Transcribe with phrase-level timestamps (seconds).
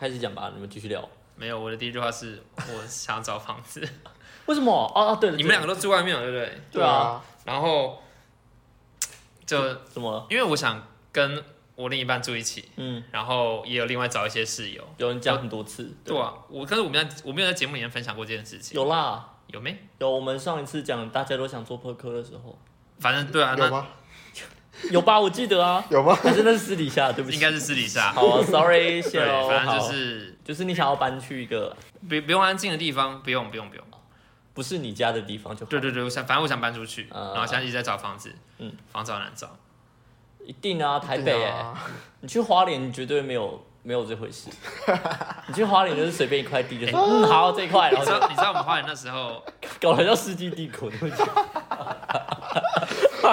[0.00, 1.06] 开始讲吧，你们继续聊。
[1.36, 3.86] 没有，我的第一句话是我想找房子。
[4.46, 4.72] 为什么？
[4.72, 6.60] 哦哦，对了，你们两个都住外面了，对不对？
[6.72, 8.02] 对啊，然后
[9.44, 10.26] 就怎么了？
[10.30, 10.82] 因为我想
[11.12, 11.44] 跟
[11.76, 14.82] 我另一半住一起，嗯，然后也有另外找一些室友。
[14.96, 18.74] 有人讲很多次，对啊，我可是我们在我没有在节目里面分享过这件事情。
[18.80, 19.76] 有啦，有没？
[19.98, 20.10] 有。
[20.10, 22.58] 我们上一次讲大家都想做破科的时候，
[22.98, 23.86] 反正对啊，那有吗？
[24.90, 25.20] 有吧？
[25.20, 26.14] 我记得啊，有吗？
[26.22, 27.12] 还是那是私底下？
[27.12, 28.12] 对不起，应该是私底下。
[28.12, 29.48] 好啊，sorry，谢对，喽。
[29.48, 31.76] 反正就是就是你想要搬去一个
[32.08, 33.84] 不不用安静的地方，不用不用不用。
[34.52, 35.70] 不是你家的地方就好。
[35.70, 39.48] 对对对，我想反正我想搬出去，呃然后现在一直在找房子，嗯，房子好难找。
[40.44, 41.64] 一定啊，台北哎、
[42.20, 44.50] 你去花莲绝对没有没有这回事。
[45.46, 49.42] 你去花莲就是随便一块地就说，嗯，好这一块，然后你知道你知道我们花莲那时候，
[49.80, 51.22] 搞得叫世纪帝国，对不起。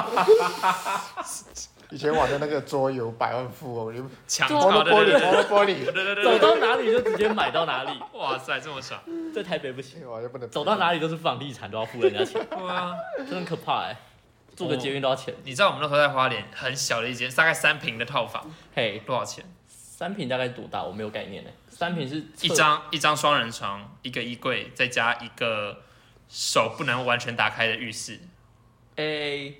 [1.89, 6.23] 以前玩的那个桌游百万富翁，就抢对啊哦对对对对 Monopoly，Monopoly，对对对。
[6.25, 8.99] 走到哪里就直接买到哪里，哇塞，这么爽！
[9.33, 13.95] 在台北不行，我就不能走到哪里都是房地产都要付人家钱， 对啊，真的很可怕哎、
[14.53, 15.33] 坐个捷运都要钱。
[15.45, 19.45] 你知道我们那时候在花莲很小的一间，大概三平的套房，嘿，多少钱？
[19.69, 20.83] 三平大概多大？
[20.83, 25.83] 我没有概念哎、三平是一张一张双人床，一个衣柜，再加一个
[26.27, 28.19] 手不能完全打开的浴室。
[28.97, 29.55] A，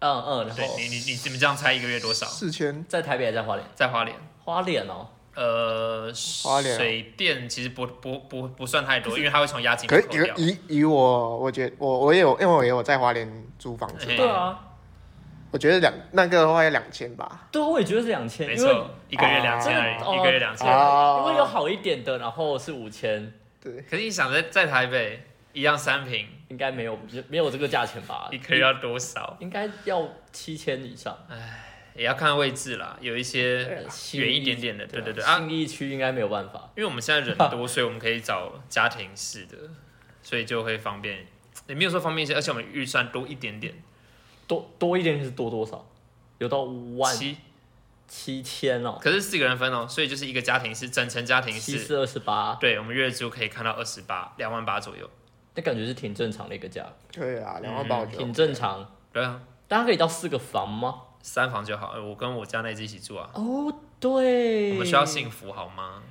[0.00, 2.26] 嗯嗯，然后你你你你们这样猜一个月多少？
[2.26, 3.66] 四千，在台北还是在花莲？
[3.74, 6.78] 在花莲，花莲哦，呃，花莲啊。
[6.78, 10.34] 水电其实不不不不算太多，因为它会从押金可是扣掉。
[10.36, 14.16] 以以以我，我觉得我我也有，因为我也有在花莲租房子，嘿。
[14.16, 14.58] 对啊，
[15.50, 20.66] 我觉得两那个的话要两千吧，对啊，我也觉得是两千，因为没错，一个月两千而哦已，一个月两千。
[20.68, 21.20] 啊。
[21.20, 28.28] 因为有好一点的，然后是五千，对，可是你想在在台北一样三瓶，应该没有没有这个价钱吧。
[28.30, 28.36] 一？
[28.36, 29.34] 个月要多少？
[29.40, 31.16] 应该要七千以上，
[31.94, 36.70] 也要看位置啦，有一些新远一点点的，对对对啊，新义区应该没有办法。
[36.76, 39.56] 因为我们现在人多，所以我们可以找家庭式的，
[40.20, 41.24] 所以就会方便，
[41.68, 43.72] 也没有说方便一些，而且我们预算多一点点，
[44.48, 45.88] 多多一点是多多少？
[46.38, 46.62] 有到
[46.96, 47.36] 万七，
[48.08, 55.08] 七千哦，可是四个人分哦，所以就是一个家庭是，整层家庭是，七四二十八，对我们月租可以看到二十八，两万八左右，
[55.54, 58.92] 那感觉是挺正常的一个价，对啊，两万八我觉得挺正常。
[59.12, 61.02] 对啊，大家可以到四个房吗？
[61.22, 66.02] 三房就好，呃我跟我家那只一起住啊，哦，对，我们需要幸福好吗？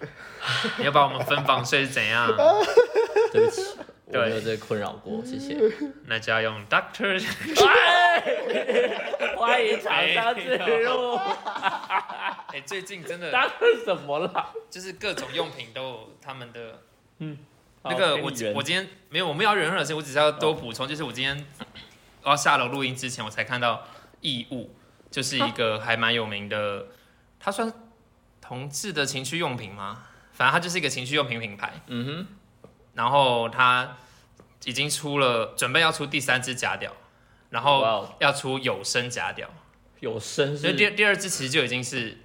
[0.78, 2.28] 你要把我们分房睡是怎样？
[3.32, 3.62] 对不起，
[4.06, 5.58] 我对没有这个困扰过，谢谢。
[6.06, 7.20] 那就要用 Doctor
[7.66, 13.50] 哎，欢迎厂商植入，哎、最近真的当然
[13.84, 14.50] 什么啦？
[14.70, 16.78] 就是各种用品都有他们的
[17.18, 17.26] 好
[17.90, 21.46] 那个我我今天没有我没有要任何的事，我只是要多补充，就是我今天
[22.22, 23.86] 我要下楼录音之前，我才看到
[24.20, 24.74] 异物，
[25.10, 26.86] 就是一个还蛮有名的，
[27.38, 27.72] 它算
[28.40, 30.04] 同志的情趣用品吗？
[30.32, 32.26] 反正它就是一个情趣用品品牌，嗯哼。
[32.94, 33.96] 然后它
[34.64, 36.92] 已经出了，准备要出第三只假屌，
[37.50, 39.48] 然后哦，要出有声假屌，
[40.00, 42.18] 有声所以第第二只其实就已经是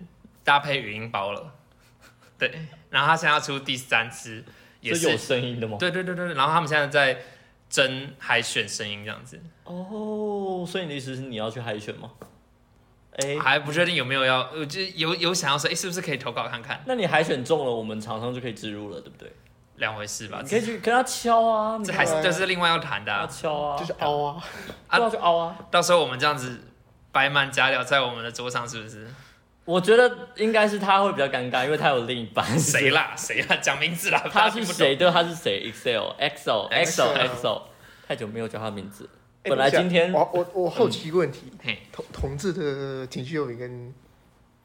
[0.44, 1.54] 搭配语音包了，
[2.40, 4.44] 对，然后它现在要出第三支，
[4.84, 5.78] 也是有声音的吗？
[5.80, 7.20] 对对对对，对然后他们现在在
[7.70, 12.12] 争海选声音这样子，哦，所以你的意思是你要去海选吗？
[13.16, 16.84] 哎，还不确定有没有要，我就有有想要说，哎，是不是可以投稿看看？
[16.86, 19.32] 那你海选中了，我们厂商就可以植入了，对不对？
[19.78, 24.44] 两回事吧你，可以去跟他敲啊，这还是这是另外要谈的啊、敲啊，就是凹啊，
[24.88, 25.58] 啊，就凹啊。
[25.72, 26.62] 到时候我们这样子
[27.12, 29.08] 摆满假料在我们的桌上，是不是？
[29.66, 32.46] 我觉得应该是他会比较尴尬，因为他有另一半。
[32.60, 32.92] 谁？
[32.92, 33.14] 啦？
[33.16, 33.56] 谁啦？
[33.62, 34.22] 讲名字啦！
[34.32, 34.96] 他是谁？？
[34.96, 37.62] 对，他是谁？Excel Excel Excel Excel
[38.06, 39.10] 太久没有叫他名字
[39.44, 43.94] 本来今天我我我好奇一个问题，嘿，同同志的情绪用品跟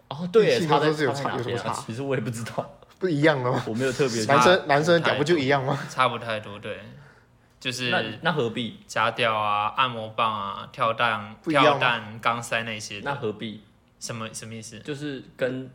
[0.08, 3.62] 哦，对耶，异性差在都是有差有什么差其实我也不知道，不一样的吗？
[3.66, 4.26] 我没有特别去。
[4.26, 5.78] 男生男生的屌不就一样吗？
[5.88, 6.78] 差不太多，对，
[7.60, 8.80] 就是那那何必？
[8.86, 13.62] 夹掉啊、按摩棒啊、跳蛋、跳蛋、钢塞那些，那何必？
[14.00, 14.78] 什么什么意思？
[14.80, 15.70] 就是跟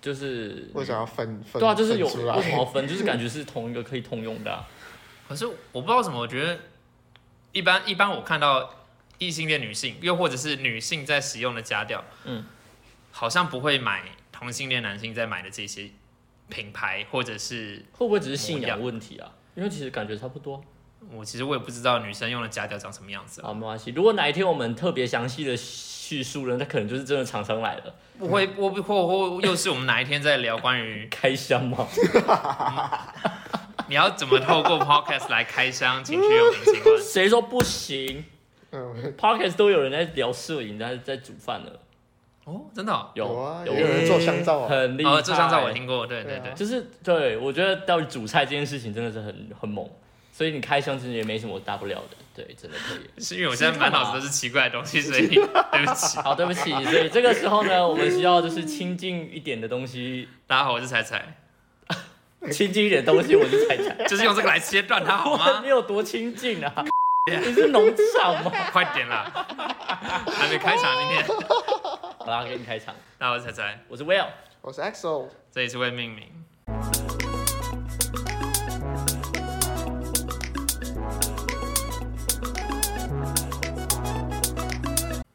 [0.00, 1.60] 就是为什么要分分？
[1.60, 2.86] 对啊，就是有分出来为什么要分？
[2.86, 4.68] 就是感觉 是同一个可以通用的啊。
[5.28, 6.58] 可是我不知道为什么，我觉得
[7.52, 8.86] 一般一般我看到
[9.18, 12.44] 异性恋女性，又或者是女性在使用的家调，嗯，
[13.10, 15.90] 好像不会买同性恋男性在买的这些
[16.48, 19.32] 品牌，或者是会不会只是信仰问题啊？
[19.56, 20.62] 因为其实感觉差不多。
[21.14, 23.90] 我其实我也不知道女生用的家调长什么样子啊，好，没关系。
[23.90, 31.86] 如果哪一天我们特别详细的叙述了，那可能就是真的厂商来了，不会，我不或或又是我们哪一天在聊关于 开箱吗？
[33.88, 36.74] 你要怎么透过 podcast 来开箱情趣用品？
[36.74, 37.02] 请问？
[37.02, 38.24] 谁说不行
[38.72, 41.80] 嗯，？Podcast 都有人在聊摄影，在在煮饭了。
[42.44, 45.10] 哦，真的哦，有啊有有人做香皂啊很厉害。
[45.10, 49.88] 哦，做香皂我听过，对对对啊对，就是对我觉得到底煮菜这件事情真的是很很猛，
[50.36, 53.24] 所以你开箱其实也没什么大不了的，对，真的可以。
[53.24, 55.28] 是因为我现在满脑子都是奇怪的东西，所以
[55.72, 56.18] 对不起。
[56.18, 61.38] 好，对不起，所以这个时候呢，我们需要就是亲近一点的东西，大家好，我是彩彩，
[62.52, 63.94] 亲近一点的东西，我是彩彩。
[64.04, 65.70] 就是用这个来切断它好哇，吗你？
[65.70, 66.84] 有多亲近啊？
[67.32, 68.52] 你是农场吗？
[68.70, 69.32] 快点啦，
[70.30, 71.24] 还没开场今天。
[72.18, 72.94] 好啦，给你开场。
[73.16, 74.26] 大家好，我是彩彩，我是 Will，
[74.60, 77.05] 我是 EXO，这里是为命名。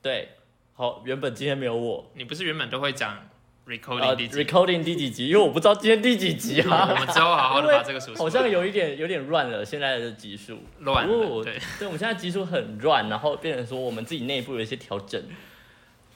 [0.02, 0.30] 对，
[0.74, 2.12] 好，原本今天没有我。
[2.16, 3.24] 你不是原本都会讲啊
[3.68, 5.28] recording 第几？，recording 第几集？
[5.28, 8.16] 因为我不知道今天第几集啊 我啊，们之后好好的把这个数。
[8.16, 15.22] 好像有一点有点乱了，现在的集数乱了哦对， 对，我们现在集数很乱，然后变成说我们自己内部有一些调整，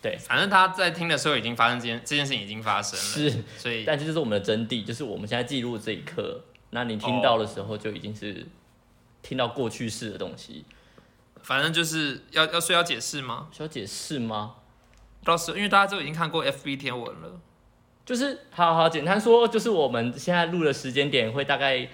[0.02, 6.42] 对，反正他在听的时候已经发生这件这件事情已经发生了，是，所以但这就是我们的真谛，就是我们现在记录这一刻，
[6.72, 8.46] 那你听到的时候就已经是
[9.22, 10.66] 听到过去式的东西，
[11.46, 13.48] 反正就是要要需要解释吗？
[13.52, 14.56] 需要解释吗？
[15.24, 17.40] 到时候因为大家都已经看过 FB 天文了，
[18.04, 21.88] 就是好好简单说，就是我们现在录的时间点会大概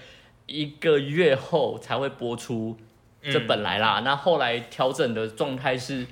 [0.45, 2.77] 一个月后才会播出，
[3.21, 6.07] 这嗯本来啦，那后来调整的状态是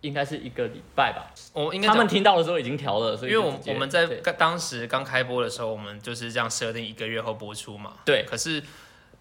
[0.00, 7.94] 应该是一个礼拜吧，我应该他们听到的时候已经调了，所以因为我我们在刚当时刚开播的时候，我们就是这样设定一个月后播出嘛。
[8.04, 8.62] 对可是，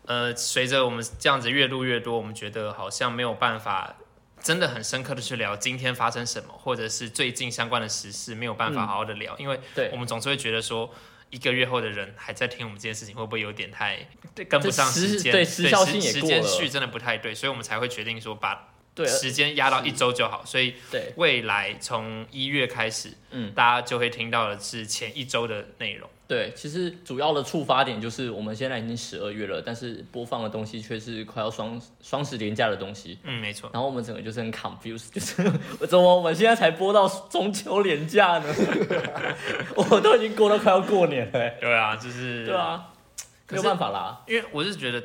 [0.07, 3.95] 呃，随着我们这样子越录越多，我们觉得好像没有办法
[4.41, 9.59] 真的很深刻的去聊今天发生什么，或者是最近相关的时事，没有办法嗯好好的聊，因为
[9.91, 10.91] 我们总是会觉得说。
[11.29, 13.99] 一个月后的人还在听我们这件事情，会不会有点太
[14.33, 15.33] 对跟不上时时间？
[15.33, 18.69] 对时效性也时间序真的不太对，所以我们才会决定说把
[19.05, 20.45] 时间压到一周就好。
[20.45, 20.75] 所以，
[21.17, 26.09] 未来从一月开始，嗯大家就会听到的是前一周的内容。
[26.27, 33.69] 对，其实主要的触发点就是我们现在已经十二月了，但是播放的东西却是快要双双十连假的东西，嗯，没错。
[33.71, 35.41] 然后我们整个就是很 confused，就是
[35.87, 38.53] 怎么我们现在才播到中秋连假呢？
[39.75, 42.89] 我都已经过到快要过年了、欸，对啊，就是对，啊，
[43.49, 45.01] 没有办法啦，因为我是觉得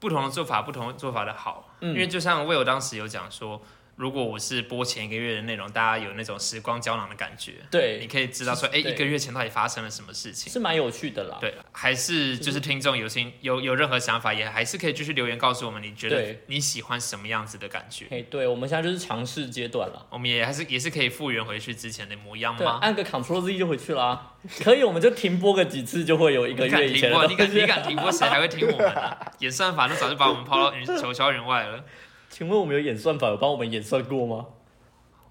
[0.00, 1.70] 不同的做法，不同的做法的好。
[1.80, 3.60] 嗯因为就像 Will 当时有讲说，
[3.96, 10.52] 如果我是播前一个月的内容，大家有那种时光胶囊的感觉，对你，可以知道说，哎、对一个月前到底发生了什么事情。
[10.52, 11.38] 是蛮有趣的啦。
[11.40, 18.06] 对，还是就是听众有心有有任何想法，也还是可以继续留言告诉我们，你觉得你喜欢什么样子的感觉？
[18.10, 20.06] 哎，对，我们现在就是尝试阶段了。
[20.10, 22.78] 我们也还是也是可以复原回去之前的模样吗？
[22.82, 24.32] 按个 Ctrl Z 就回去啦。
[24.62, 27.26] 可以，我们就停播个几次，就会有一个月以前 停播？
[27.26, 28.10] 你敢你敢停播？
[28.10, 29.16] 谁还会听我们啊？
[29.38, 31.84] 演算法都早就把我们抛到云 九霄云外了。
[32.34, 34.46] 请问我们有演算法有帮我们演算过吗？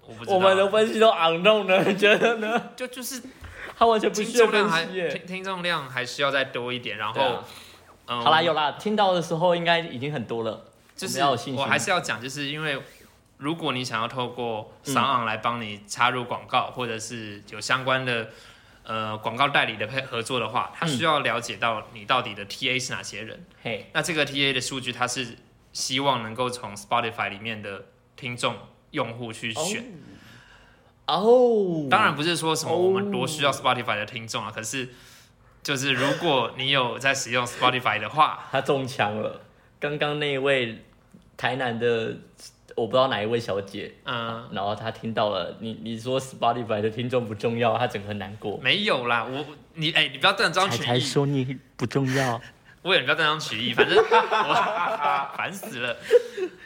[0.06, 2.70] 我不知道，我们的分析都 unknown 呢，你觉得呢？
[2.74, 3.22] 就就是
[3.76, 5.08] 他完全不需要分析耶。
[5.10, 7.44] 听听众量还需要再多一点，然后啊，
[8.06, 10.64] 嗯，好啦，有啦，听到的时候应该已经很多了。
[10.96, 11.20] 就是
[11.54, 12.80] 我还是要讲，就是因为
[13.36, 18.30] 如果你想要透过嗯商昂来帮你插入广告，或者是有相关的
[18.82, 23.44] 呃广告代理的配合作的话，他嗯需要了解到你到底的 TA 是哪些人。
[23.62, 25.36] 嘿，那这个 TA 的数据，它是
[25.74, 27.84] 希望能够从 Spotify 里面的
[28.16, 28.56] 听众
[28.92, 29.84] 用户去选。
[31.06, 34.88] 哦，当然不是说什么哦我们多需要 Spotify 的听众啊，可是
[35.62, 39.42] 就是如果你有在使用 Spotify 的话，他中枪了。
[39.78, 40.82] 刚刚那一位
[41.36, 42.16] 台南的，
[42.74, 48.58] 我不知道哪一位小姐，嗯、然后她听到了你你说 Spotify 的听众不重要，她整个很难过。
[48.62, 52.40] 没有啦，我你哎、你不要断章取义，说你不重要，
[52.84, 55.96] 我也不要断章取义，反正 我烦死了。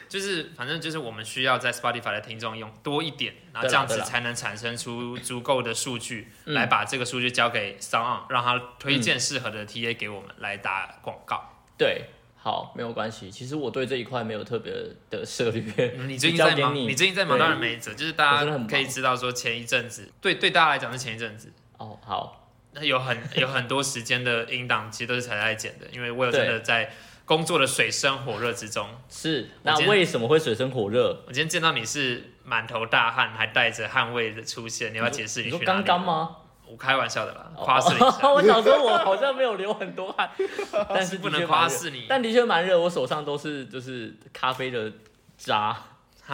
[0.09, 11.53] 就是反正就是我们需要在 Spotify 的听众用多一点，然后这样子才能产生出足够的数据，嗯来把这个数据交给 Sound，让他推荐适合的 TA 给我们来打广告。
[11.77, 12.07] 对，
[12.37, 13.31] 好，没有关系。
[13.31, 14.73] 其实我对这一块没有特别
[15.11, 15.63] 的涉猎。
[15.99, 17.93] 嗯你最 近在忙，你你最近在忙，当然没辙。
[17.93, 22.38] 就是大家可以知道说，前一阵子对对大家来讲是前一阵子，哦，好，
[22.83, 26.91] 有很 有很多时间的音档其实都是彩彩剪的，因为我有真的在
[27.25, 28.89] 工作的水深火热之中。
[29.09, 29.49] 是。
[29.63, 31.25] 那为什么会水深火热？
[31.27, 36.07] 我今天见到你是满头大汗，还带着汗味的出现，你要解释你说去哪里刚刚？
[36.07, 36.37] 吗？
[36.71, 38.29] 我开玩笑的啦，哦夸饰你一下。
[38.31, 40.29] 我想说，我好像没有流很多汗，
[40.91, 44.93] 但是不能夸饰你但的确蛮热，我手上都是就是咖啡的
[45.39, 45.87] 渣，啊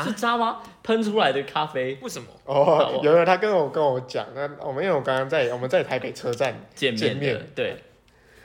[0.02, 0.60] 是渣吗？
[0.82, 1.96] 喷出来的咖啡。
[2.02, 2.26] 为什么？
[2.46, 7.76] 哦，有人他跟我跟我讲，那我们因为我刚刚在我们在台北车站见面的见面，对，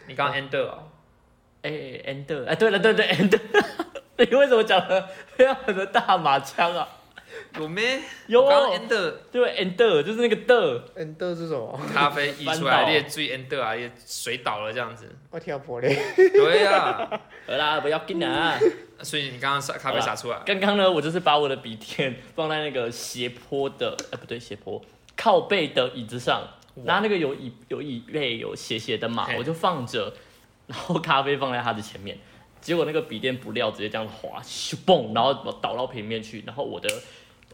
[0.07, 0.83] 你刚刚 end 哦，
[1.63, 3.39] 哎，end，哎，对了，对对，end，
[4.17, 6.87] 你为什么讲的非常的大马枪啊？
[7.57, 7.99] 有咩？
[8.27, 11.79] 有我刚刚 end 对 end 就是那个的，end 是什么？
[11.93, 15.09] 咖啡溢出翻来，倒列最 end 啊，也水倒了这样子。
[15.31, 15.97] 我跳破嘞。
[16.15, 17.09] 对呀，
[17.47, 18.57] 好啦，不要紧啊。
[19.01, 24.81] 所以你刚刚洒咖啡洒出来，刚刚呢，我就是把我的笔电放在那个斜坡的，哎，不对，斜坡。
[25.15, 26.41] 靠背的椅子上，
[26.85, 30.13] 然后那个有椅有椅背有斜斜的嘛，我就放着，
[30.67, 32.17] 然后咖啡放在它的前面，
[32.61, 36.89] 结果那个笔电不料直接这样滑，咻嘣，然后倒到平面去，然后我的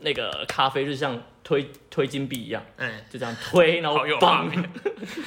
[0.02, 4.70] 那个咖啡就像推推金币一样，嗯，就这样推，然后好有画嘣面，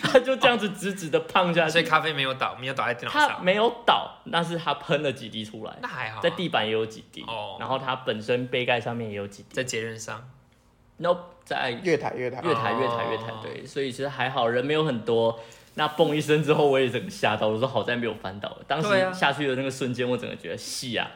[0.03, 5.73] 它 就这样子直直的胖下去，所以咖啡没有倒，没有倒在电脑上，它没有倒，但是它喷了几滴出来。
[5.81, 7.57] 那还好啊，在地板也有几滴，哦。
[7.59, 10.29] 然后它本身杯盖上面也有几滴，在节日上，
[10.99, 15.39] 然后在月台月台，月台哦月台月台，对，所以其实还好，人没有很多。
[15.75, 18.59] 那嘣一声之后，我也整个吓到，我说好在没有翻倒。
[18.67, 19.13] 当时对啊。
[19.13, 21.09] 下去的那个瞬间，我整个觉得戏啊，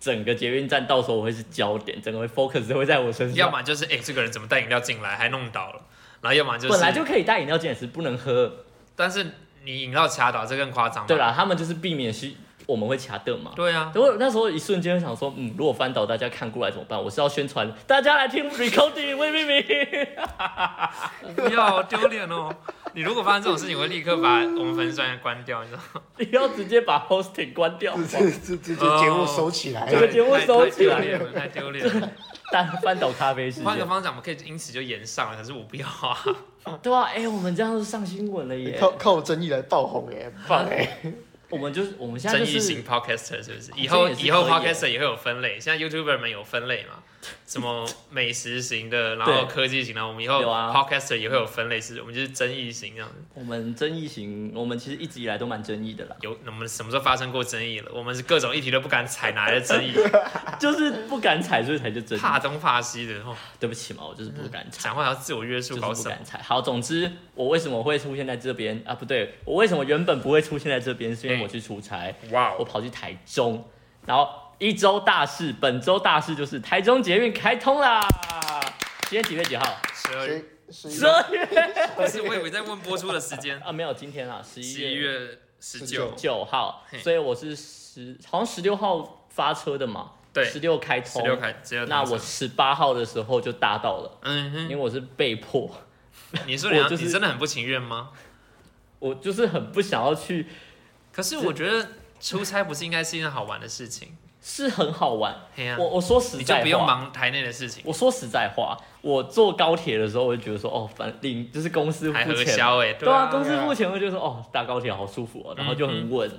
[0.00, 3.36] 整个捷运站到时候我会是焦点，整个会 focus 会在我身上。
[3.36, 5.82] 要么就是哎、这个人怎么带饮料进来还弄倒了，
[6.22, 8.64] 然后要么就是本来就可以带饮料进来，只是不能喝。
[8.96, 9.24] 但是
[9.64, 11.04] 你饮料卡倒，这更夸张吧。
[11.06, 12.32] 对啦，他们就是避免是
[12.70, 13.52] 我们会卡顿嘛。
[13.56, 17.02] 对啊，我那时候一瞬间想说，嗯，如果翻倒，大家看过来怎么办？
[17.02, 19.64] 我是要宣传大家来听 recording 魏明明。
[21.34, 22.54] 不要好丢脸哦！
[22.92, 26.00] 你如果发生这种事情，我会立刻把我们粉丝专业关掉，你知道吗？
[26.18, 29.98] 你要直接把 hosting 关掉，直接直直接节目收起来这。
[30.00, 32.10] 个节目收起来太丢脸了，太丢脸了。
[32.52, 36.78] 但翻倒咖啡事件，换个方向，我们可以因此就延上了，可是我不要啊！
[36.82, 38.76] 对啊，哎、我们这样子上新闻了耶！
[38.80, 40.98] 靠靠争议来爆红耶，很棒哎！
[41.50, 43.70] 我们就是我们现在就是争议型 podcaster 是不是？
[43.76, 47.02] 以后以后 podcaster 也会有分类，现在 YouTuber 们有分类嘛？
[47.46, 53.16] 什么美食型的，然对后科技型的，我们以后 podcaster 也会有分类，是我们就是争议型这样子。
[53.34, 57.90] 我们争议型，我们其实一直以来都蛮争议的啦，有我们什么时候发生过争议了？
[57.92, 59.92] 我们是各种议题都不敢踩，哪来的争议？
[60.58, 62.20] 就是不敢踩，所以才就争议。
[62.20, 64.84] 怕东怕西的，哦，对不起嘛，我就是不敢踩。
[64.84, 66.04] 讲话要自我约束，就是搞什么？
[66.04, 66.40] 不敢踩。
[66.42, 68.94] 好，总之我为什么会出现在这边啊？
[68.94, 71.14] 不对，我为什么原本不会出现在这边？
[71.14, 72.56] 是因为我去出差，哇哦！
[72.60, 73.68] 我跑去台中，
[74.06, 74.28] 然后
[74.60, 77.98] 一周大事，本周大事就是台中捷运开通啦。
[79.08, 79.64] 今天几月几号？
[79.94, 81.46] 十二月，十十二月。
[81.96, 91.56] 不是我以为在问播出的时间，啊，没有，今天啊，十十一一月十九，九号，所以我是十，好像十六号发车的嘛，对，十六开通，十六开，
[91.88, 95.70] 那我十八号的时候就搭到了，嗯哼，因为我是被迫，
[96.46, 98.10] 你说你要 就是你真的很不情愿吗？
[98.98, 100.46] 我就是很不想要去，
[101.10, 105.34] 可是我觉得出差不是应该是一件好玩的事情，是很好玩。
[105.78, 112.56] 我，我说实在话，你就不用忙台内的事情，我说实在话，我坐高铁的时候，我就觉得说，哦，反正就是公司付钱，
[112.94, 116.30] 对啊，啊，公司付钱，我就说，哦，搭高铁好舒服哦，然后就很稳，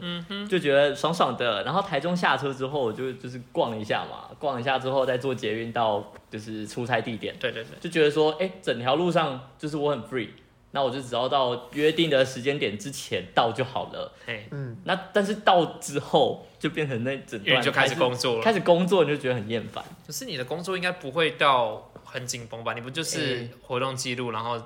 [0.47, 1.63] 就觉得爽爽的。
[1.63, 10.29] 然后台中下车之后，我就就是逛一下嘛，逛一下之后再坐捷运到就是出差地点，对对对，就觉得说，哎，整条路上就是我很 free，
[10.71, 14.11] 那我就只要到约定的时间点之前到就好了。
[14.25, 18.53] 嘿，嗯，那但是到之后就变成那整段因为你就开始工作了开。
[18.53, 19.83] 始工作你就觉得很厌烦。
[20.05, 22.73] 可是你的工作应该不会到很紧绷吧？
[22.73, 24.61] 你不就是活动记录，然后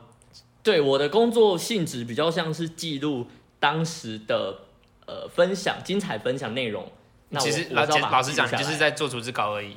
[0.61, 3.27] 对我的工作性质比较像是记录
[3.59, 4.59] 当时的
[5.05, 6.87] 呃分享精彩分享内容。
[7.29, 9.75] 那我其实老我是要把它老实讲，你就是在做组织稿而已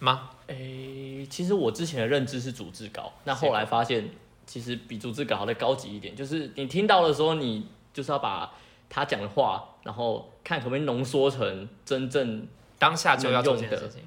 [0.00, 0.30] 吗？
[0.48, 4.10] 诶、其实我之前的认知是组织稿，那后来发现
[4.46, 8.52] 其实比逐字稿还再高级一点，就是你听到的时候，你就是要把
[8.88, 12.46] 他讲的话，然后看可不可以浓缩成真正，
[12.78, 14.02] 当下就要用的事情。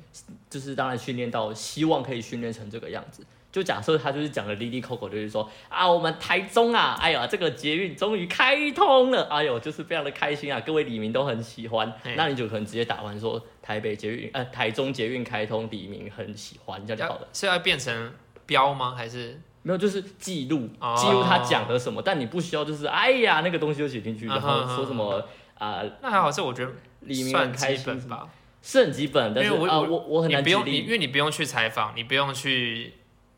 [0.50, 3.26] 就是当然训练到，希望可以训练成这个样子。
[3.52, 11.92] 就假设他就是讲的滴滴扣扣，就是说啊，我们台中啊，哎呀，这个捷运终于开通了，哎呦，就是非常的开心啊，各位李明都很喜欢。
[12.18, 17.22] 那你就可能直接打完说台北捷运，呃，台中捷运开通，李明很喜欢，这样就好了。
[17.22, 18.14] 要是要变成
[18.46, 18.94] 标吗？
[18.94, 28.30] 还是没有，就是记录哦记录他讲的什么，但你不需要就是哎呀那个东西就写进去，然后说什么啊、那还好，是我觉得李明算很开心基本，吧。
[28.62, 32.94] 是很基本，但是啊、因为我我我很你不用你，难举例因为你不用去采访，你不用去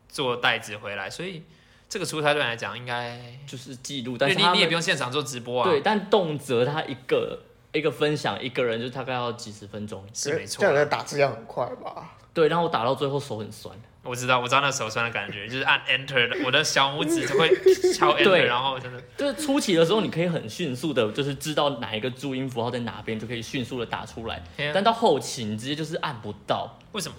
[0.08, 1.42] 做袋子回来，所以
[1.88, 5.68] 这个出差对你来讲应该，就是记录，因但是你你也不用现场做直播啊。
[5.70, 7.40] 对，，但动辄他一个
[7.72, 10.66] 一个分享一个人就大概要几十分钟，是没错这。
[10.66, 12.16] 样人打字要很快吧？
[12.34, 13.74] 对，然后我打到最后手很酸，
[14.08, 17.48] 我知道，我知道那手酸的感觉， 就是按 Enter 的，我的小拇指就会
[17.94, 19.00] 敲 Enter，对然后真的。
[19.16, 24.70] 就是初期的时候你可以很迅速的，就是知道哪一个注音符号在哪边，就可以迅速的打出来，啊。
[24.72, 27.16] 但到后期你直接就是按不到，为什么？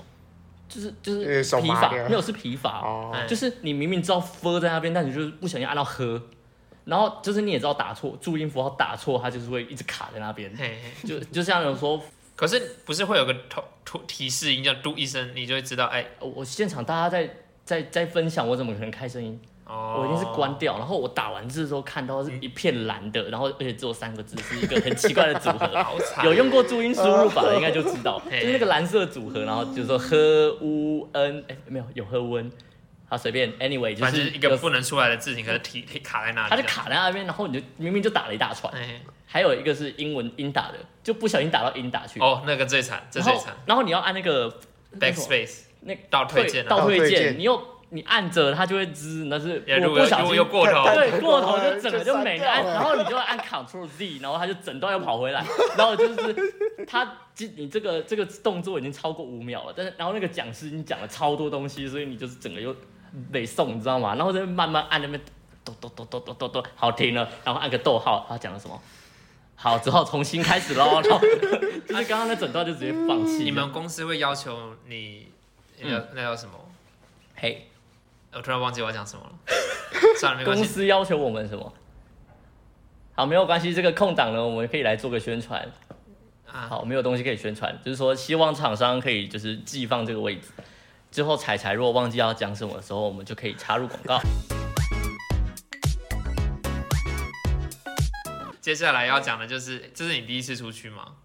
[0.69, 6.22] 就是就是疲乏，没有是疲乏，就是你明明知道 f 在那边，但你就是不小心按到 h，，
[6.86, 12.00] 然后就是你也知道打错注音符号打错，它就是会一直卡在那边，嘿嘿，就就像有人说
[12.39, 17.29] 可是不是会有个头突提示音叫嘟一声，你就会知道，哎，我现场大家在
[17.65, 19.38] 在在分享，我怎么可能开声音？
[19.65, 20.77] 哦，我一定是关掉。
[20.77, 25.67] 然后我打完字之后看到是一片蓝的，然后而且只有三个字，是一个很奇怪的组合。
[25.84, 32.50] 好惨，有用过注音输入法的应该就知道， 就是那个蓝色组合，然后就是说呵乌恩，哎没有有呵乌恩，
[33.10, 38.72] 好随便，anyway 就是就是一个不能出来的字形，可是体体卡在那里，它就卡在那边，然后你就明明就打了一大串。
[38.74, 42.20] 哎，还有一个是英文英打的，就不小心打到英打去。
[42.20, 43.36] 哦，那个最惨，最惨。
[43.66, 44.60] 然后你要按那个
[45.00, 55.44] ，backspace 那倒退键啊，倒退键，你又你按着它就会滋，那是如果如果我不小心又过头，对过头就整个就没了，按 然后你就按 Ctrl Z，然后它就整段又跑回来，
[55.75, 56.36] 然后就是
[56.86, 57.12] 它
[57.56, 62.75] 你这个这个动作已经超过五秒了，但是然后那个讲师已经讲了超多东西，所以你就是整个又
[63.32, 64.16] 得送，你知道吗？
[64.16, 65.20] 然后再慢慢按那边
[65.63, 68.82] 咚咚咚咚咚咚咚，好停了，然后按个逗号，他讲了什么？
[69.56, 71.01] 好，只好重新开始喽。
[71.01, 71.20] 然后
[71.88, 73.44] 就是刚刚那整段就直接放弃。
[73.44, 75.28] 你们公司会要求你，
[75.82, 76.54] 那叫那叫什么？
[77.36, 77.68] 嘿，
[78.32, 79.32] 我突然忘记我要讲什么了，
[80.20, 80.66] 算了，没关公。
[80.66, 81.74] 司要求我们什么？
[83.16, 85.70] 好，没有关系，这个空档呢，我们可以来做个宣传。
[86.48, 90.48] 啊，好，没有东西可以宣传，就是说希望厂商可以就是寄放这个位置，
[91.12, 94.22] 之后彩彩如果忘记要讲什么的时候，我们就可以插入广告。
[98.62, 101.16] 接下来要讲的就是，这是你第一次出去吗？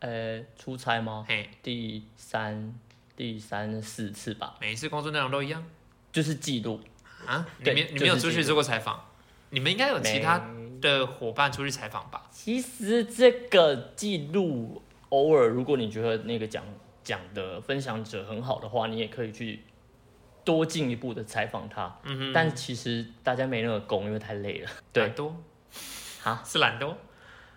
[0.00, 1.24] 呃，出差吗？
[1.26, 2.74] 嘿，第三、
[3.16, 5.64] 第三四次吧，每一次工作内容都一样
[6.12, 6.80] 就是记录。
[7.26, 7.46] 啊？
[7.58, 9.00] 你对没你没有出去做过采访？
[9.48, 10.44] 你们应该有其他
[10.82, 12.28] 的伙伴出去采访吧？
[12.30, 16.62] 其实这个记录，偶尔如果你觉得那个讲
[17.02, 19.64] 讲的分享者很好的话，你也可以去
[20.44, 21.98] 多进一步的采访他。
[22.04, 24.70] 嗯哼，但其实大家没那个功，因为太累了。
[24.92, 25.04] 对。
[25.04, 25.32] 懒，惰。
[26.22, 26.94] 哈，是懒惰？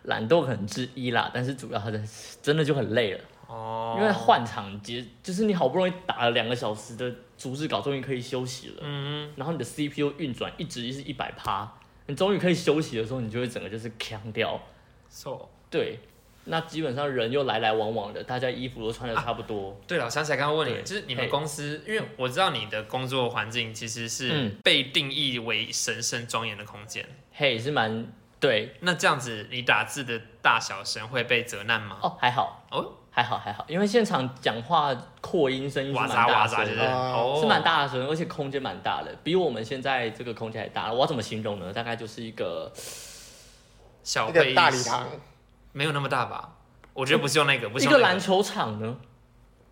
[0.03, 1.99] 懒惰可能之一啦，但是主要的
[2.39, 8.75] 真的就很累了，哦，因为换场节就是你好不容易打了两个小时的逐字稿，终于可以休息了。
[8.81, 11.71] 嗯然后你的 CPU 运转一直是一百趴，
[12.05, 14.61] 你终于可以休息的时候，你就会整个就是呛掉。
[15.09, 15.99] ，so 对，
[16.45, 19.75] 那基本上人又来来往往的，大家衣服都穿的差不多。
[19.87, 27.05] 对了，我想起来刚刚问你，就是你们公司，因为我知道你的工作环境其实是嗯被定义为神圣庄严的空间。
[27.33, 28.07] 嘿，是蛮
[28.39, 31.97] 对那这样子，你打字的大小声会被责难吗？
[32.01, 37.39] 哦，还好哦，还好还好，因为现场讲话扩音声音是哇蛮大声的。
[37.39, 40.93] 是蛮大声，而且空间蛮大的，比我们现在这个空间还大。
[40.93, 41.73] 我要怎么形容呢？
[41.73, 42.71] 大概就是一个
[44.03, 45.07] 小那个会议室大礼堂，
[45.75, 46.55] 没有那么大吧？
[46.93, 48.95] 我觉得不是用那个，不是一用那个篮球场呢，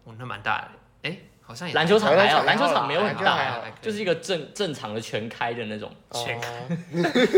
[0.04, 0.68] 哦，那蛮大的。
[1.10, 5.90] 哎，好像也篮球场还好，篮球场篮球场没有很大，还好还好就是一个正正常的全开的那种。
[6.12, 6.42] 全哦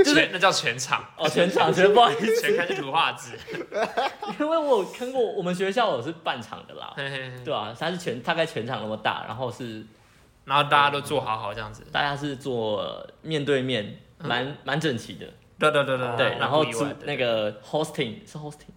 [0.04, 3.38] 全 那叫全场，哦，全场全不好意思，全开是图画纸。
[4.40, 7.44] 因为我有看过我们学校有是半场的啦，嘿嘿嘿。
[7.46, 9.86] 对啊，它是全大概全场那么大，然后是
[10.46, 11.86] 然后大家都坐好好这样子。
[11.92, 18.74] 大家是坐面对面，蛮蛮整齐的，对对对对对，然后主那个 hosting 是 hosting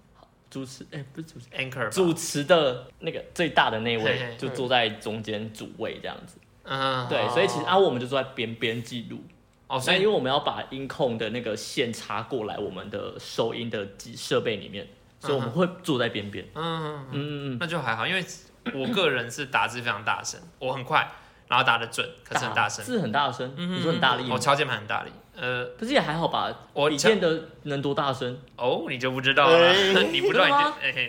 [0.50, 1.46] 主持，哎，不是主持。
[1.56, 9.18] anchor 主持的那个最大的那位就坐在中间主位这样子，嗯，对，哦所以其实啊我们就坐在边边记录，
[9.66, 14.86] 哦，所以因为我们要把音控的那个线插过来我们的收音的机设备里面，
[15.20, 18.24] 所以我们会坐在边边，嗯，嗯那就还好，因为
[18.72, 21.10] 我个人是打字非常大声，我很快，
[21.48, 24.38] 然后打得准，可是很大声，字很大声，嗯你说很大力我？
[24.38, 28.36] 敲键盘很大力，呃，可是也还好吧，我笔电的能多大声？
[28.56, 30.52] 哦，你就不知道了，哎 你不知道你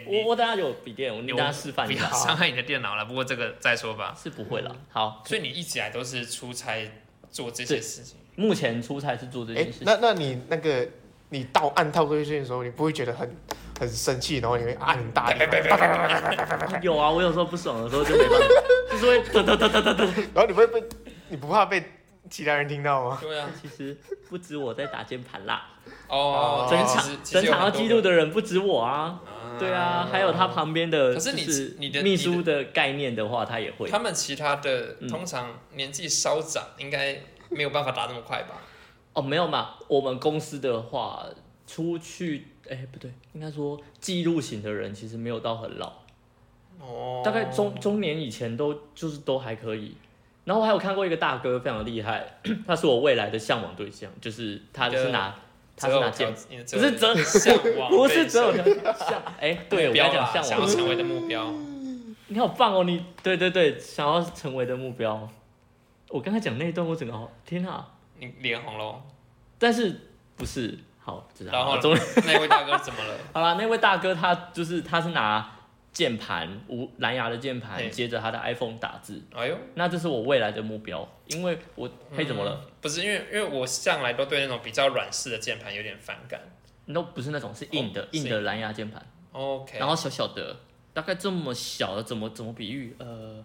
[0.05, 4.15] 我我等下有笔电，我你你等下示范一下，要伤害你的电脑了，不过这个再说吧。
[4.21, 4.75] 是不会了。
[4.89, 6.89] 好，所以你一直以来都是出差
[7.31, 10.87] 做这些事情，目前出差是做这哎件事，情，那那你那个
[11.29, 13.35] 你到按倒退键的时候，你不会觉得很
[13.79, 15.39] 很生气，然后你会按很大力，
[16.83, 18.47] 有啊，我有时候不爽的时候就没办法，
[18.91, 20.05] 就是会噔噔噔噔噔噔。
[20.33, 20.83] 然后你会被
[21.29, 21.83] 你不怕被
[22.29, 23.17] 其他人听到吗？
[23.21, 23.97] 对啊，其实
[24.29, 25.69] 不止我在打键盘啦，
[26.07, 29.21] 哦，整场整场要记录的人不止我啊，
[29.53, 33.99] 个对啊，还有他旁边的，可是你是你的秘书的概念的话，他也会他。
[33.99, 38.61] 们其他的嗯通常年纪稍长，应该没有办法打那么快吧？
[39.13, 41.25] 哦，没有嘛，我们公司的话，
[41.65, 45.93] 出去，哎，不对，应该说记录型的人其实没有到很老，
[46.79, 49.95] 哦，大概中中年以前都就是都还可以。
[50.49, 52.25] 然后我还有看过一个大哥非常厉害，
[52.65, 55.35] 他是我未来的向往对象，就是他是拿
[55.77, 58.53] 他是拿剑，不不是择向往，不是择偶
[58.97, 61.53] 向，哎，对我目标刚讲向往，想要成为的目标。
[62.29, 65.29] 你好棒哦，你对对对，想要成为的目标。
[66.07, 67.85] 我刚才讲那一段，我整个好天啊！
[68.17, 69.03] 你脸红喽？
[69.59, 69.95] 但是
[70.35, 73.13] 不是好，然后终于那位大哥怎么了？
[73.33, 75.47] 好啦，那位大哥他就是他是拿
[75.99, 82.65] 键盘无蓝牙的键盘接着他的 iPhone 打字，哎呦，那这是我未来的目标，因为我嘿怎么了？
[82.79, 86.39] 不是因为因为我向来都对那种比较软式的键盘有点反感。
[86.93, 90.55] 都不是那种是硬的、哦硬的蓝牙键盘，OK，然后小小的，
[90.93, 92.95] 大概这么小的，怎么怎么比喻？
[92.97, 93.43] 呃，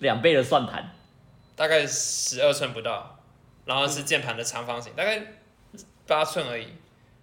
[0.00, 0.92] 两倍的算盘，
[1.56, 3.18] 大概十二寸不到，
[3.64, 5.20] 然后是键盘的长方形，大概
[6.06, 6.66] 八寸而已，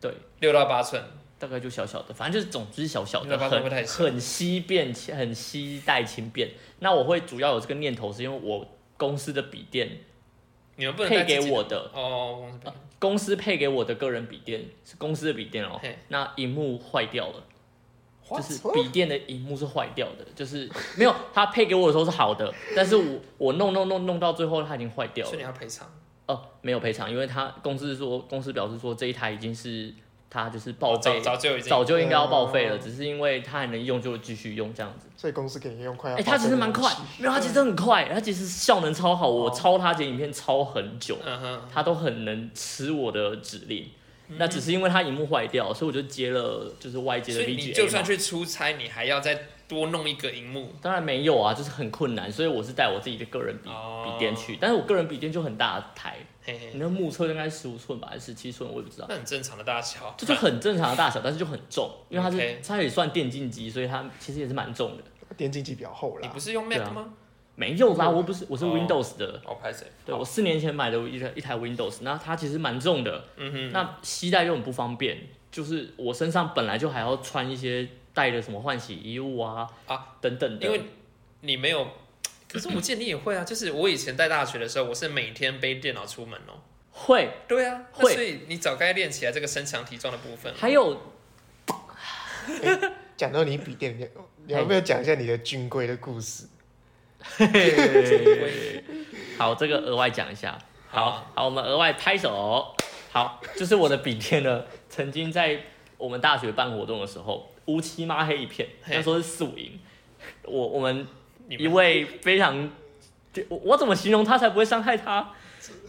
[0.01, 1.03] 对，六到八寸。
[1.39, 6.49] 大概就小小的，反正就是总之小小的，很很稀便，很稀带轻便。
[6.79, 9.89] 那我会主要有这个念头，是因为我公司的笔电
[10.75, 17.43] 你们不能给我的，哦，公司配公司配给我的个人笔电是公司的笔电哦，那荧幕坏掉了。
[18.29, 25.43] 就是笔电的荧幕是坏掉的，就是没有他配给我的时候是好的， 但是我我弄弄弄弄到最后它已经坏掉所以你。
[25.43, 25.89] 要赔偿。
[26.25, 29.93] 哦，没有赔偿，因为他公司说公司表示说这一台已经是
[30.29, 35.07] 他就是报早废，早就已经早就应该要报废了，哦只是因为它还能用就继续用这样子。
[35.15, 36.21] 所以公司给你用快要哎。
[36.23, 43.87] 它其实蛮快，没有，它其实很快，它其实效能超好，我哦抄它剪影片抄很久，嗯，它都很能吃我的指令。
[44.29, 50.73] 那只是因为它荧幕坏掉，所以我就接了就是外接的所以 VGA 你就算去出差，你还要再多弄一个荧幕。
[50.81, 59.05] 当然没有啊，就是很困难，所以我是带我自己的个人笔哦笔电去，但是我个人笔电就很大台，嘿嘿，你那目测应该十五寸吧，还是十七寸，我也不知道。
[59.09, 60.15] 那很正常的大小。
[60.17, 65.03] 这就很正常的大小，但是就很重，因为它是 OK 它也算电竞机，所以它其实也是蛮重的。
[65.35, 66.39] 电竞机比较厚啦你不。
[66.39, 67.13] 是用对 Mac 啊吗？
[67.55, 69.85] 没有啦，我不是，我是哦 Windows 的，哦，拍谁？
[70.05, 75.17] 对我四年前买的一台一台 Windows，那它其实蛮重的，嗯哼，那携带又很不方便，
[75.51, 80.81] 就是我身上本来就还要穿一些带的什么换洗衣物啊啊等等的，因为
[81.41, 81.85] 你没有。
[82.47, 86.59] 可是我见你也会啊，就是我以前在大学的时候，我是每天背电脑出门哦。
[86.91, 90.51] 会对啊，那会所以你早该练起来这个身强体壮的部分。
[90.55, 90.99] 还有
[93.15, 94.07] 讲到你笔电，你
[94.47, 96.47] 你要不要讲一下你的军规的故事？
[99.37, 100.57] 好，这个额外讲一下。
[100.87, 102.75] 好好好，我们额外拍手。
[103.11, 105.59] 好，就是我的笔电呢，曾经在
[105.97, 109.79] 我们大学办活动的时候，乌漆抹黑一片，嘿那时候是宿营。
[110.43, 111.05] 我我们
[111.49, 112.69] 一位非常，
[113.49, 115.29] 我我怎么形容他才不会伤害他？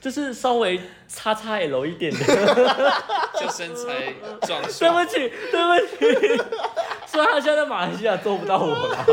[0.01, 2.19] 就是稍微叉叉 L 一点的。
[3.39, 6.43] 就身材壮硕对，不起，对不起。
[7.07, 9.07] 虽然他现在在马来西亚做不到我了。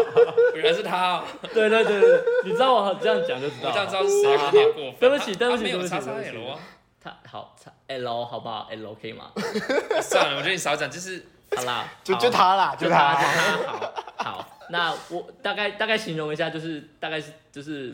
[0.55, 1.23] 原来是他哦。
[1.53, 3.69] 对对对对，你知道我这样讲就知道了。
[3.69, 4.95] 我这样知道是谁有好点过分。
[4.99, 6.60] 对不起对不起他没有叉叉对不起对不起 L 啊。
[7.03, 9.31] 他好叉 L 好不好？L 可以吗？
[10.01, 13.25] 算了，我觉得你少讲，就是好啦，就就他啦，就他，就他。
[14.17, 14.47] 他，好好。
[14.69, 17.93] 那我大概大概形容一下，就是大概是就是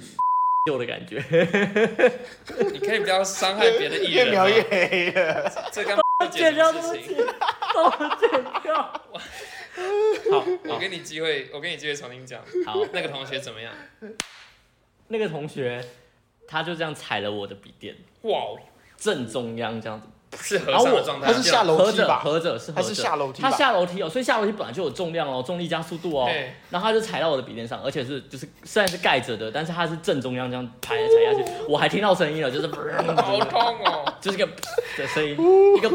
[0.66, 1.18] 旧的感觉。
[2.72, 4.62] 你可以不要伤害别的艺人越描越？
[4.64, 5.70] 黑了。
[5.72, 7.24] 这刚剪掉，对不事情起。，
[7.74, 8.30] 帮我剪
[8.62, 8.84] 掉。
[10.32, 12.42] 好，我给你机会，我给你机会重新讲。
[12.66, 13.74] 好，那个同学怎么样？
[15.08, 15.84] 那个同学
[16.48, 18.60] 他就这样踩了我的笔电哇，哦
[18.98, 21.34] 正中央这样子，是合上的状态他。
[21.34, 23.52] 是下楼合着梯吧合着是合着他是下楼梯他？
[23.52, 26.26] 下楼梯哦，所以下楼梯本来就有重量哦，重力加速度哦。
[26.28, 32.68] 对，然后他就踩到我的笔电上，而且是就是虽然是盖着的，但是它是正中央这样踩踩下去，我还听到声音了，就是
[33.22, 34.14] 好痛哦！
[34.22, 34.46] 就是个
[34.98, 35.36] 的声音，
[35.78, 35.92] 一个。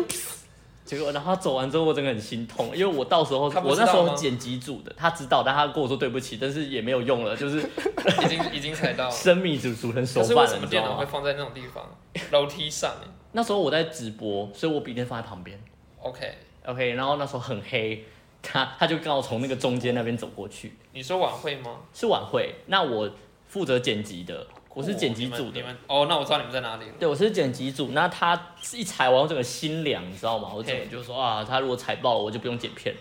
[0.85, 9.11] 结果，然后他走完之后，我真的很心痛，因为我到时候我那时候剪辑组的，他知道，但他跟我说对不起，但是也没有用了，就是已经已经踩到了。
[9.11, 10.91] 生米煮煮成熟可是饭了，为什么电你知道吗？
[10.91, 11.85] 脑会放在那种地方？
[12.31, 15.63] 楼梯上欸那时候我在直播，所以我笔电放在旁边
[16.01, 18.03] ？OK，，OK，然后那时候很黑，
[18.41, 21.81] 他他就刚好从那个中间那边走过去，你说晚会吗？
[21.93, 23.11] 是晚会，那我
[23.47, 26.93] 负责剪辑的，我是剪辑组的哦，那我知道你们在哪里了。
[26.99, 27.91] 对，我是剪辑组。
[27.93, 30.51] 那他一踩完，我整个心凉，你知道吗？
[30.55, 32.95] 我整个嘿就说啊，他如果踩爆了，我就不用剪片。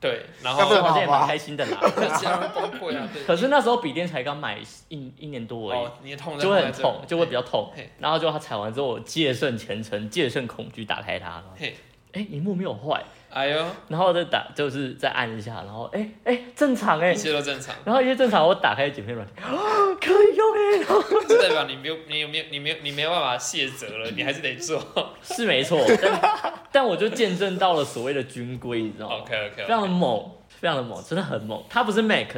[0.00, 1.78] 对，然后要不然所以好像也蛮开心的啦。
[2.18, 3.06] 这样崩溃啊。
[3.12, 3.22] 对。
[3.24, 4.58] 可是那时候笔电才刚买
[4.88, 7.90] 一一年多而已，哦，你的痛就会很痛，就会比较痛嘿。
[7.98, 11.76] 然后就他踩完之后，我戒慎前程，戒慎恐惧，打开它，然后嘿，
[12.12, 19.52] 哎，荧幕没有坏，哎呦，然后再打，就是再按一下，然后哎哎正常哎一，切都正常，然后一切正常，我打开剪片软件，啊
[20.00, 24.82] 可以用哎，然后这代表你没有，你有没有，你没有，你没有办法卸责了，你还是得做。
[25.22, 31.62] 是没错，但但我就见证到了所谓的军规，你知道吗？OK OK，非常的猛，非常的猛，真的很猛。
[31.68, 32.28] 他不是 Mac，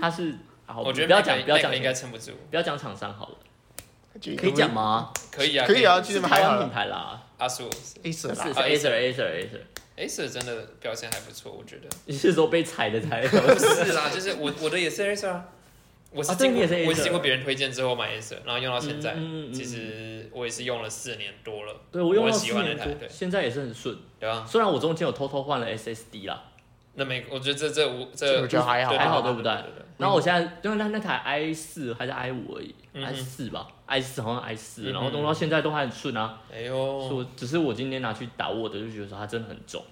[0.00, 0.34] 它是，
[0.66, 2.32] 啊，我觉得不要讲，不要讲，应该撑不住。
[2.50, 3.36] 不要讲厂商好了，
[4.14, 4.72] 可可以讲？
[4.72, 5.12] 吗？
[5.30, 6.68] 可以啊，可以啊，其是台湾品。
[6.68, 7.68] 牌啦，阿叔
[8.02, 9.48] ，Acer 啦是是啊 Acer Acer
[9.96, 11.88] Acer，，Acer 真的表现还不错，我觉得。
[12.06, 13.26] 你是说被踩的才？
[13.26, 15.44] 不是啦，就是我我的也是 Acer 啊，
[16.14, 23.96] 我是经过、我是经过别人推荐之后买 Acer，然后用到现在，嗯嗯嗯嗯其实我也是用了四年多了，对我用了我喜四年多欢那台对，现在也是很顺。
[24.20, 24.44] 对吧？
[24.46, 26.42] 虽然我中间有偷偷换了 SSD 啦，
[26.94, 29.82] 那没，我觉得这这五这这我觉得还好对还好对不对对？
[29.98, 36.40] 然后我现在因为那那台 i 四还是 i 五而已，i 四吧，i 四好像 i 四，然后弄到现在都还很顺啊。
[36.52, 39.82] 哎呦说只是我今天拿去打我的，就觉得说它真的很重。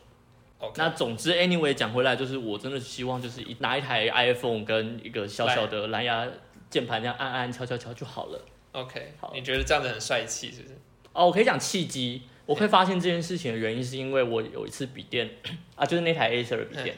[0.77, 6.29] 那总之，anyway 讲回来，就是我真的希望就是一拿一台 iPhone 跟一个小小的蓝牙
[6.69, 8.45] 键盘这样按按敲敲敲就好了。
[8.73, 9.33] OK，好。
[9.35, 10.75] 你觉得这样子很帅气是不是？
[11.13, 15.29] 哦，我可以讲契机，我会发现这件事情的原因是因为我有一次笔电。
[15.75, 16.97] 啊，就是那台 Acer 的笔电，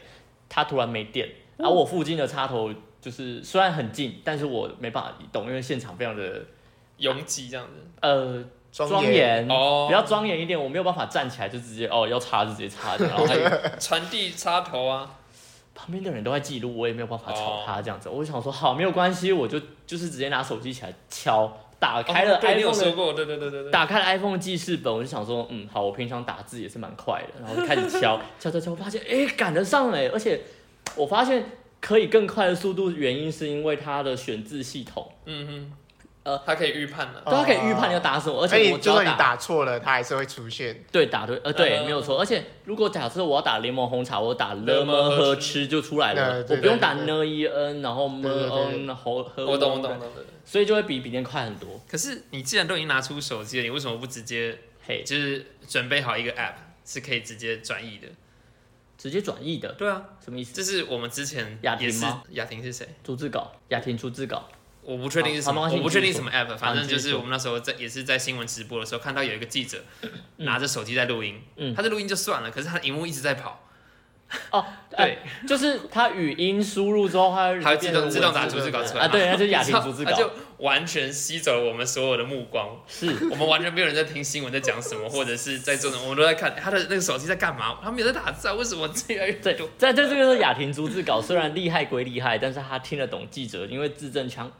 [0.49, 6.45] 它突然没电，然后我附近的插头就是虽然很近，但是我没办法移动，因为现场非常的
[6.99, 7.73] 拥挤这样子。
[8.01, 15.19] 呃庄庄严，哦比较庄严一点，我没有办法站起来就直接哦要插就直接插的， 然后还有传递插头啊，
[15.75, 18.09] 旁边的人都在记录，我也没有办法吵哦他这样子。
[18.09, 23.71] 我就想说，好，没有关系，我就就是直接拿手机起来敲，打开了 iPhone 的，说过，对对对对对。
[23.71, 30.41] 打开了 iPhone 记事本，我就想说，嗯，好，我平常打字也是蛮快的，然后就开始敲，敲敲敲，发现哎赶得上哎，而且
[30.97, 31.45] 我发现
[31.81, 35.73] 可以更快的速度，原因是因为它的选字系统，嗯哼，
[36.25, 37.23] 呃他可以预判了。
[37.25, 40.85] 对它可以预判你要打什么，而而且我就算你打错了，他还是会出现。
[40.93, 50.09] 对打对呃对呃没有错，而且如果假设我要打柠檬红茶，我打了了么么喝喝吃就出来了我不用打呢一 n，然后么对对对 n 然后喝我懂我懂我懂。
[50.45, 51.81] 所以就会比笔电快很多。
[51.89, 56.55] 可是你既然都已经拿出手机了，你为什么不直接嘿，就是准备好一个 App
[56.85, 58.09] 是可以直接转译的？
[58.99, 60.55] 直接转译的，对啊，什么意思？
[60.55, 62.87] 这是我们之前雅婷吗雅婷是谁？
[63.03, 64.49] 逐字稿，雅婷逐字稿。
[64.85, 69.79] 我不确定是什么，我不确定什么 app，反正就是我们那时候在也是在新闻直播的时候看到有一个记者
[70.39, 73.69] 拿着手机在录音，嗯他在录音就算了，可是他的荧幕一直在跑，
[74.51, 74.65] 哦，
[74.97, 79.05] 对，就是他语音输入之后，它它会自动自动打逐逐字稿出来。
[79.05, 83.07] 啊，对，那就是雅婷他逐字他就稿，完全吸走了我们所有的目光，是。
[83.31, 89.27] 我们完全没有人在听新闻在讲什么，或者是在做什么，我们都在看他的那个手机在干嘛，他没有在打字啊，为什么这样？
[89.27, 94.51] 越对多？，在这这个是雅婷逐字稿，虽然厉害归厉害，但是他听得懂记者，因为字正腔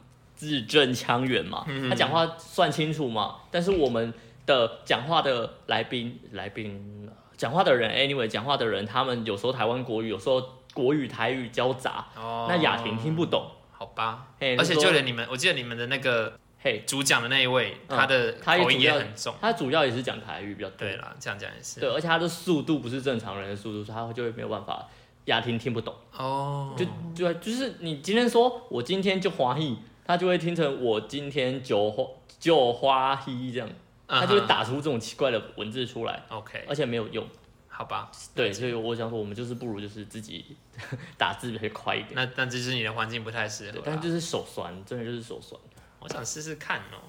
[0.43, 3.37] 字正腔圆嘛，嗯他讲话算清楚嘛。
[3.49, 4.13] 但是我们
[4.45, 19.33] 的讲话的来宾来宾讲话的人，anyway 讲话的人，他们有时候台湾国语，有时候国语台语交杂，哦那雅婷听不懂，好吧，嘿，而且就连你们，我记得你们的那个嘿，主讲的那一位，嗯他的口音他也很重。
[19.41, 21.79] 他主要也是讲台语比较多，对啦，这样讲也是。
[21.79, 24.85] 对，而且他的速度不是正常人的速度，他就会没有办法。
[25.25, 32.05] 雅婷听不懂，哦，就就就是你今天说我今天就花艺，他就会听成我今天就花
[32.39, 33.69] 就花艺这样，
[34.07, 37.27] 他就会打出这种奇怪的文字出来，嗯 OK，而且没有用。
[37.75, 40.55] 好吧，对，所以我想说，我们就是不如就是自己
[41.17, 42.11] 打字会快一点。
[42.13, 43.81] 那但这就是你的环境不太适合。
[43.83, 45.59] 但就是手酸，真的就是手酸。
[45.99, 47.01] 我想试试看哦。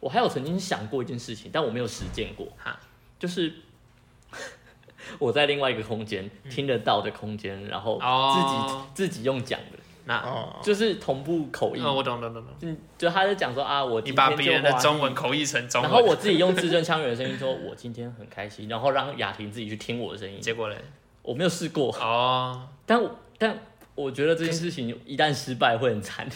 [0.00, 2.80] 我还有曾经想过一件事情，但我没有实践过哈，
[3.20, 3.54] 就是
[5.20, 11.80] 我在另外一个空间听得到的空间，然后自己、哦自己用讲的，那，哦，就是同步口译。
[11.80, 12.54] 哦，我懂懂懂懂。
[12.62, 20.40] 嗯，就他在讲说啊，我你把别人的中文口译成中文，然后我自己用字正腔圆的声音说，我今天很开心，然后让雅婷自己去听我的声音。
[20.40, 20.76] 结果嘞，
[21.22, 23.58] 我没有试过，哦，但我但
[23.94, 26.28] 我觉得这件事情一旦失败会很惨。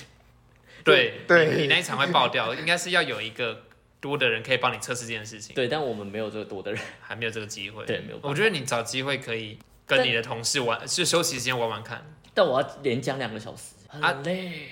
[0.85, 3.63] 对对你你那一场会爆掉，应该是要有一个
[4.01, 7.87] 多的人可以帮你测试这件事情，对，但我们没有这个多的人，还没有这个机会。
[7.87, 8.19] 对，没有。
[8.21, 12.05] 我觉得你找机会可以跟你的同事玩，就休息时间玩玩看。
[12.35, 14.69] 但我要连讲两个小时，啊很累。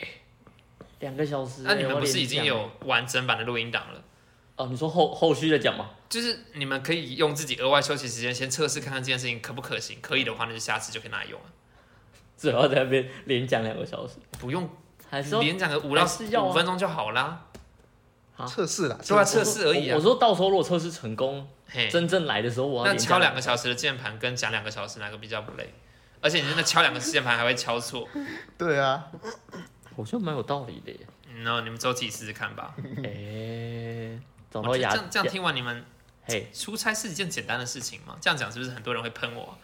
[1.01, 4.01] 两个小时欸，那你们不是已经有完整版的录音档了？
[4.55, 4.68] 哦？
[4.70, 5.90] 你说后后续的讲吗？
[6.09, 11.46] 就是你们可以用自己额外休息时间先测试看看这件事情可不可行，可以的话，那就下次就可以拿来用了，
[12.37, 14.70] 最后在那边连讲两个小时，不用
[15.11, 16.05] 还是说连讲个五到
[16.44, 17.46] 五分钟就好啦。
[18.46, 20.01] 测试啦，对啊，试测试而已啊我我。
[20.01, 25.72] 说到时候如果测试成功，嘿，真正来的时候我要敲两个小时的键盘跟讲两个小时哪个比较不累？
[26.22, 28.08] 而且你真的敲两个键盘还会敲错，
[28.56, 29.11] 对啊，
[29.96, 31.00] 好像蛮有道理的耶。
[31.28, 32.74] 嗯，那你们之后自己试试看吧。
[33.04, 34.18] 哎，
[34.50, 35.85] 找我觉得到雅这样这样听完，你们
[36.24, 38.16] 嘿，出差是一件简单的事情吗？
[38.20, 39.58] 这样讲是不是很多人会喷我？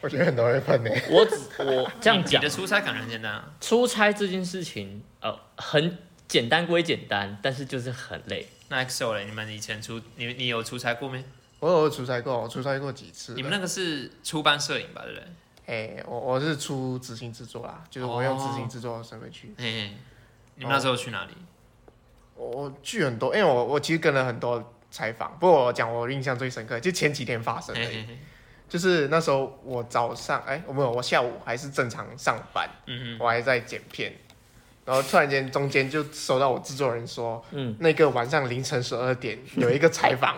[0.00, 0.88] 我觉得很多人会喷你。
[1.14, 3.52] 我只我 这样讲你的，出差感觉很简单啊。
[3.60, 8.48] 出差这件事情，呃，很简单归简单，但是就是很累。
[8.68, 11.24] 那 XO 嘞，你们以前出你你有出差过没？
[11.62, 13.34] 我有出差过，我出差过几次。
[13.34, 15.28] 你们那个是出班摄影吧，对不对？
[15.64, 19.54] 哎、我我是出执行制作啦，就是我用执行制作的身份去。
[19.56, 19.92] 嘿嘿，
[20.56, 21.30] 你们那时候去哪里？
[22.34, 27.88] 我我去很多，因为我我其实跟了很多采访，不过我讲我印象最深刻，就前几天发生的
[28.68, 34.12] 就是那时候我早上，哎、我没有，我下午还是正常上班，嗯我还在剪片，
[34.84, 40.36] 然后突然间中间就收到我制作人说，嗯，那个晚上凌晨十二点有一个采访，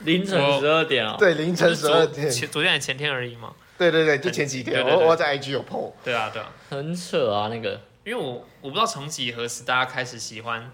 [0.00, 3.52] 凌晨十二点哦， 对，凌，晨十二昨点，前昨天还前天而已嘛。
[3.76, 10.70] 对对对，就前几天我我在 IG 有 PO，对啊，对啊，很扯啊，那个因为我我不知道从几何时大家开始喜欢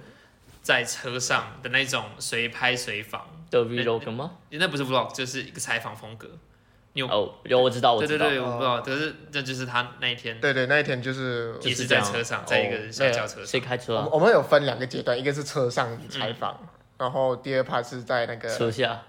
[0.63, 4.31] 在车上的那种随拍随访，的 vlog 吗？
[4.51, 6.29] 那不是 vlog，就是一个采访风格。
[6.95, 7.09] 你有？
[7.09, 13.47] 哦，有我知道，我知道，对对对，我不知道，可是这就是他那一天对对，那一天就是也是在车上，在一个小轿车上。
[13.47, 14.05] 谁开车啊？
[14.07, 16.59] 我们我们有分两个阶段，一个是车上采访，
[16.99, 19.03] 然后第二 part 是在那个车下，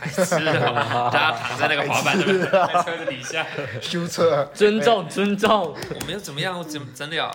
[0.00, 1.10] 白痴啊！
[1.12, 3.46] 大家躺在那个滑板上面，在车子底下。
[3.80, 4.50] 修车。
[4.54, 7.30] 尊重尊重，我没有怎么样，我怎么真了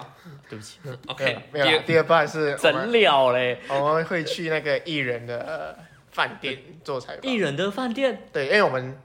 [0.49, 3.59] 对不起，？OK，没有第二，啦第二 part 是怎了嘞！
[3.67, 7.23] 我们会去那个艺人的呃饭店做采访。
[7.23, 8.99] 艺人的饭店，对，因为我们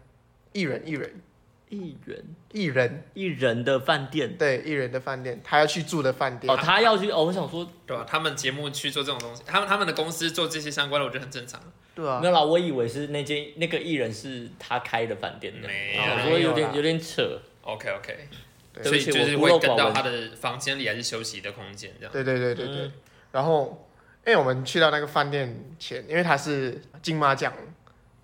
[0.52, 1.20] 艺人艺人
[1.68, 4.36] 艺人艺人艺人的饭店。
[4.36, 6.56] 对艺人的饭店，他要去住的饭店哦，。
[6.56, 8.06] 他要去哦，我想说对吧？
[8.08, 11.60] 他们节目去做这种东西，他们他们的公司做这些相关的，我觉得很正常。
[11.94, 17.40] 对啊没，有啦，我以为是那间那个艺人是他开的饭店的，没有我有点有点扯。
[17.62, 18.28] OK OK，
[18.72, 22.12] 对所以就是会跟到他的房间里还是休息的空间这样。
[22.12, 22.76] 对对对对对。
[22.86, 22.92] 嗯
[23.34, 23.88] 然后，
[24.24, 27.52] 因为我们去到那个饭店前，因为他是金马奖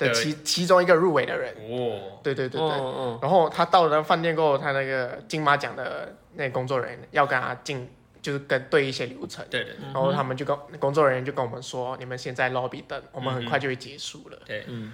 [0.01, 0.25] 的对。
[0.25, 2.71] 其其中一个入围的人，哦，对对对对。
[2.71, 7.89] 嗯嗯，然后他到了那个饭店过后，他那个金马奖的那工作人员要跟他进，
[8.21, 9.45] 就是跟对一些流程。
[9.49, 14.39] 对对然后他们就跟工作人员就跟我们说，你们先在 lobby 等，我们很快就会结束了。
[14.47, 14.93] 对，嗯，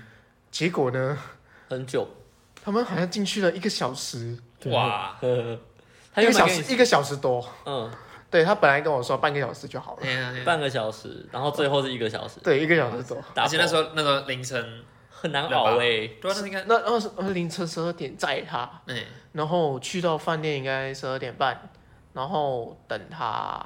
[0.51, 1.17] 结果呢，
[1.69, 2.07] 很久，
[2.63, 5.59] 他们好像进去了一个小时，哇，呵呵，
[6.13, 7.43] 他一个小时一个小时多。
[7.65, 7.91] 嗯。
[8.29, 13.17] 对他本来跟我说半个小时就好了，半个小时，然后最后是一个小时，对，一个小时多。
[13.37, 14.83] 而且那时候候那时候凌晨，
[15.27, 18.97] 很难熬哎，对啊，那应该，那二十二凌晨十二点载他，嗯，
[19.33, 21.69] 然后去到饭店应该十二点半，
[22.13, 23.65] 然后等他。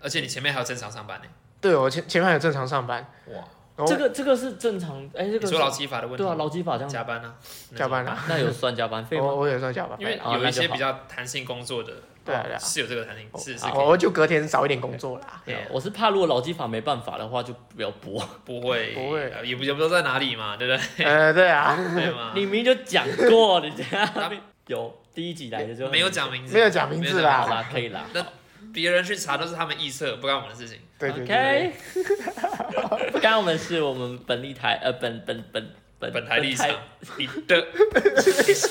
[0.00, 1.24] 而且你前面还有正常上班呢。
[1.60, 7.34] 对我前前面还有正常上班，哇，这个这个是正常哎，这个说劳基法的问题对啊，吗，劳基法这样，加班呢？
[7.74, 9.24] 加班啊，那有算加班费吗？
[9.26, 9.98] 我我也算加班。
[9.98, 11.92] 费，因为有一些比较弹性工作的，
[12.26, 15.40] 对啊对啊是有这个弹性，是是我就隔天早一点工作啦。
[15.44, 18.20] 没有，我是怕如果劳基法没办法的话，就不要播。
[18.44, 21.06] 不会不会呃也不也不知道在哪里嘛，对不对？
[21.06, 22.32] 呃，对啊， 对吗？
[22.36, 24.32] 你明明就讲过，你这样
[24.66, 27.42] 有第一集来的就没有讲名字，没有讲名字啦。
[27.42, 28.04] 好啦，可以啦。
[28.12, 28.26] 那
[28.74, 30.78] 别人去查都是他们臆测，不干我们的事情。
[30.98, 36.68] 对对对 OK，不干我们事，我们本立台呃本本本本本台立场，
[37.16, 37.66] 你的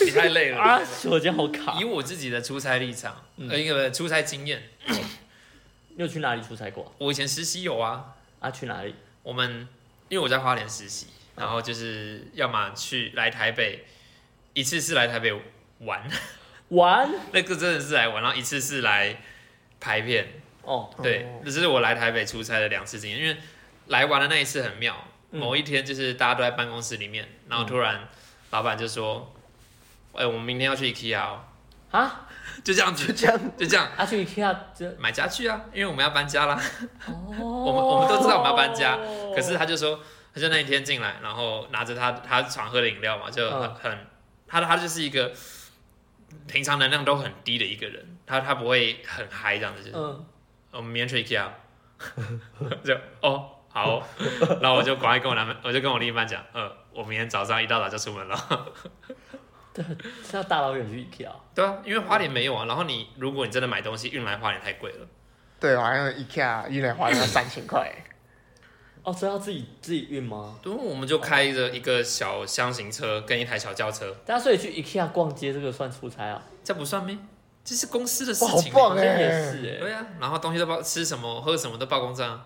[0.06, 0.60] 你太累了。
[0.60, 1.80] 啊，我今天好卡。
[1.80, 1.84] 以。
[1.84, 3.50] 我自己的出差立场，嗯。
[3.50, 6.94] 呃，一个出差经验，你有去哪里出差过？
[7.00, 8.52] 我以前实习有啊，啊？
[8.52, 8.94] 去哪里？
[9.24, 9.68] 我们
[10.10, 13.86] 因为我在花莲实习，然后就是要么去来台北，
[14.54, 15.34] 一次是来台北
[15.80, 16.08] 玩，
[16.70, 17.12] 玩？
[17.34, 19.20] 那个真的是来玩，然后一次是来
[19.80, 20.28] 拍片，
[20.62, 23.38] 哦，对哦，这是我来台北出差的两次经验，因为
[23.88, 28.08] 来玩的那一次很妙，嗯某一天就是大家都在办公室里面，然后突然
[28.52, 29.34] 老板就说，
[30.14, 31.42] 哎、我们明天要去 IKEA 哦，
[31.92, 32.28] 啊，
[32.64, 33.88] 就这样子， 就这样，就这样。
[33.98, 36.62] 啊去 IKEA 就买家具啊，因为我们要搬家啦。
[37.08, 38.98] 哦， 我们我们都知道我们要搬家，
[39.36, 40.00] 可是他就说，
[40.34, 43.76] 他就那一天进来，然后拿着他他常喝的饮料嘛，就很、嗯。
[43.82, 44.08] 很，
[44.48, 45.32] 他他就是一个
[46.48, 50.26] 平常能量都很低的一个人，他他不会很嗨这样子，就是、嗯，
[50.72, 51.50] 我们明天去 IKEA，
[52.84, 54.04] 就哦好哦
[54.62, 58.74] 然后我就赶快跟我男朋我就跟我另一半讲，呃，我明天早上一大早就出门了，
[60.24, 65.06] 是要大老远去 IKEA 对啊，因为花莲没有啊，然后你如果你真的买东西运来花莲太贵了，
[65.60, 67.92] 对，好像 IKEA 一人花了三千块。
[69.04, 70.58] 哦，所以要自己自己运吗？
[70.64, 76.42] 对，我们就开着一个小箱型车跟一台小轿车，大家所以去 IKEA 逛街这个算出差啊？
[76.64, 77.16] 这不算咩？
[77.64, 82.46] 这是公司的事哇，好情、棒好像也哎，是哎，对啊，然后东西都报吃什么喝什么都报公账啊，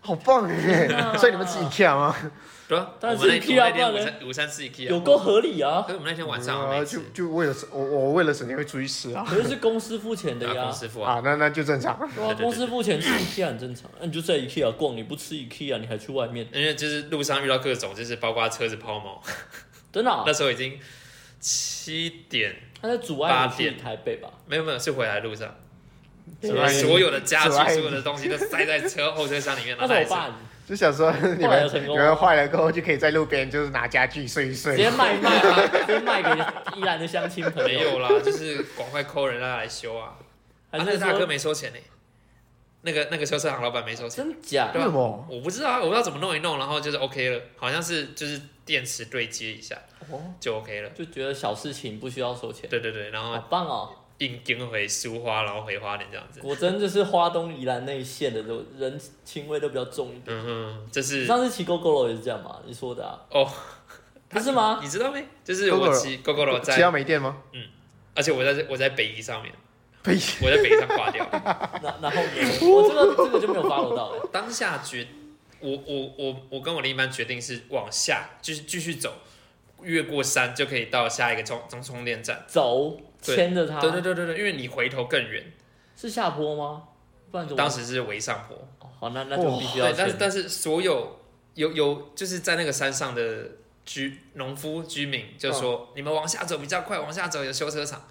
[0.00, 0.88] 好棒耶！
[1.18, 2.14] 所以你们自己 key 吗？
[2.66, 2.90] 对啊。
[2.98, 5.92] 但是我们那 IKEA 我们那天不然午餐午餐吃 IKEA，有够合理啊可！
[5.92, 9.24] 是我们那天晚上啊就就为了省我我为了省钱会出去吃啊。
[9.28, 10.72] 可是是公司付钱的呀公。
[10.72, 11.98] 师傅啊，啊，那那就正常。
[12.14, 13.90] 对啊，对对公司付钱吃 IKEA 很正常。
[14.00, 19.18] 那你就在 IKEA 逛，你不吃 IKEA，你还去外面，因为就是路上遇到各种，就是包括车子抛锚，
[19.92, 20.24] 真的啊？
[20.26, 20.78] 那时候已经
[21.40, 24.30] 七点，他在阻碍你去台北吧？
[24.46, 25.54] 没有没有是回来的路上，
[26.68, 30.32] 所有的家具、所有的东西都塞在车后车厢里面，然后再那怎么办？
[30.70, 34.76] 就想说你们有成功吗你们坏了过后就可以在路边就是拿家具睡一睡。
[34.76, 37.68] 直接卖一卖啊，直接卖给宜兰的乡亲朋友。
[37.68, 40.14] 没有啦，就是赶快扣人家来修啊，
[40.70, 41.78] 啊还是那个大哥说没收钱呢，
[42.82, 44.24] 那个那个修车行老板没收钱。
[44.24, 44.70] 真假？
[44.72, 45.26] 为什么？
[45.28, 49.76] 我不知道啊，我不知道怎么弄一弄，然后就是 OK 了，好像是就是电池对接一下
[50.08, 50.90] 哦，就 OK 了。
[50.90, 53.90] 就觉得小事情不需要收钱，对对对，然后好棒哦！
[54.20, 56.40] 硬跟回苏花，然后回花莲这样子。
[56.40, 60.24] 果真就是花东宜兰那一线的都人情味都比较重一点。
[60.28, 62.60] 嗯哼，这是上次骑 GoGo 也是这样嘛？
[62.66, 63.18] 你说的啊？
[63.30, 63.50] 哦，
[64.28, 64.78] 不是吗？
[64.84, 65.26] 你知道没？
[65.44, 67.42] 就是我骑 GoGo 罗骑到在，没电吗？
[67.52, 67.62] 嗯
[68.12, 69.50] 而且我在我在北宜上面，
[70.02, 70.12] 呸！
[70.42, 71.26] 我在北宜上挂掉。
[71.80, 74.28] 然然后呢我这个这个就没有 follow 到哎。
[74.32, 75.06] 当下决，
[75.60, 79.14] 我我我我跟我另一半决定是往下，就是继续走，
[79.82, 82.44] 越过山就可以到下一个充充充电站。
[82.48, 83.80] 走，对牵着它。
[83.80, 85.52] 对对对对对，因为你回头更远，
[85.96, 86.84] 是下坡吗？
[87.30, 87.56] 不然怎么？
[87.56, 88.56] 当时是围上坡。
[88.80, 90.16] 哦好，那那就必须要对，但是。
[90.18, 91.20] 但是所有
[91.54, 93.48] 有有就是在那个山上的
[93.86, 98.02] 居农夫居民就说，你们往下走比较快，往下走有修车厂。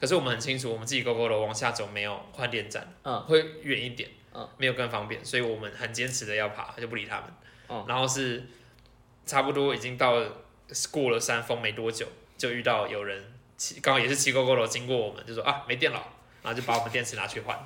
[0.00, 7.24] 可是我们很清楚，我们自己 GoGo 楼往下走没有换电站，嗯会远一点，嗯没有更方便，所以我们很坚持的要爬，就不理他们。
[7.68, 8.42] 嗯然后是
[9.24, 10.42] 差不多已经到了
[10.90, 13.22] 过了山峰没多久，就遇到有人
[13.56, 16.02] 骑，刚好也是骑 GoGo 楼经过我们，就说啊没电了，
[16.42, 17.58] 然后就把我们电池拿去换。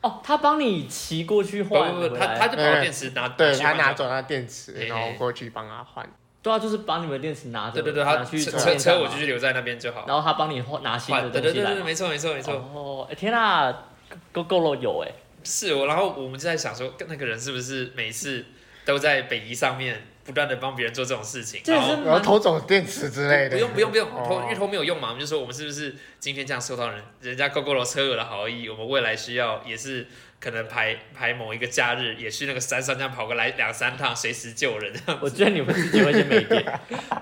[0.00, 6.08] 哦，他帮你骑过去不换不不，不他他就把我电池拿对他拿走那电池，然后过去帮他换。
[6.40, 10.04] 对啊，就是把你们的电池拿着，对对对，他去车车我就去留在那边就好。
[10.06, 11.40] 然后他帮你换拿新的东西。
[11.40, 13.86] 对对对，没错没错没错，哦，哎天啊
[14.32, 15.10] ，Go Go 了有哎，
[15.42, 15.86] 是我。
[15.86, 18.46] 然后我们就在想说，那个人是不是每次
[18.84, 21.62] 都在北移上面不断的帮别人做这种事情？
[21.64, 23.56] 然后这也是然后偷走电池之类的。
[23.56, 30.06] 不用不用不用，哦偷因为偷没有用嘛，我们就说我们是不是今天这样收到人人家 GoGo 楼车友的好意，我们未来需要也是
[30.38, 34.92] 可能排排某一个假日，也去那个山上这样跑个来两三趟，随时救人。
[35.22, 36.62] 我觉得你们自己 会先没电，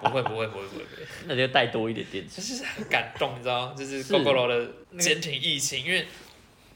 [0.03, 2.41] 不会不会不会不会不会，那就带多一点电池。
[2.41, 6.07] 就是很感动，你知道，就是是 GoGo 楼的坚挺疫情，因为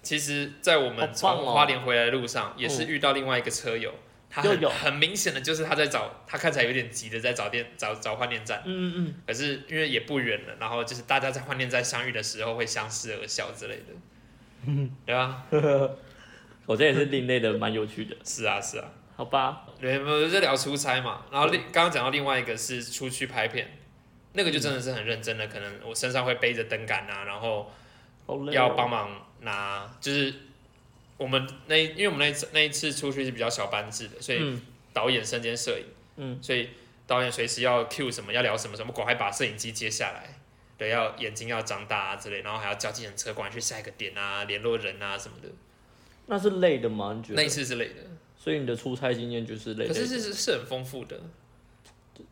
[0.02, 3.92] 其实，在我们从哦花莲回来的路上，也是遇到另外一个车友，
[4.30, 13.92] 他很很明显的就是他在找，他看起来有点急的在找电找找换电站，嗯嗯可是因为也不远了，然后就是大家在换电站相遇的时候会相视而笑之类的，
[14.66, 15.42] 嗯对吧？
[15.50, 15.96] 嗯，
[16.66, 18.16] 我这也是另类的，蛮有趣的。
[18.24, 23.78] 是啊是啊，好吧，对，我们在聊出差嘛，然后另刚刚讲到另外一个是出去拍片，
[24.34, 27.70] 那个就真的是很认真的，可能我身上会背着灯杆啊，然后。
[28.52, 29.10] 要帮忙
[29.40, 30.32] 拿，就是
[31.20, 34.60] 我们那因为我们那一次那一次出去是比较小班制的，所以嗯。
[34.92, 36.68] 导演身兼摄影，嗯，所以
[37.06, 40.40] 导演随时要 cue 什么，要聊什么什么，赶快把摄影机接下来，
[40.76, 45.48] 对，要眼睛要张大啊之类，然后还要叫计程车赶快去下一个点啊，联络人啊什么的。
[46.26, 47.14] 那是累的吗？
[47.16, 47.34] 你觉得？
[47.36, 47.48] 那一？
[47.48, 48.02] 次是累的，
[48.36, 51.20] 所以你的出差经验就是累的，可是是是是很丰富的，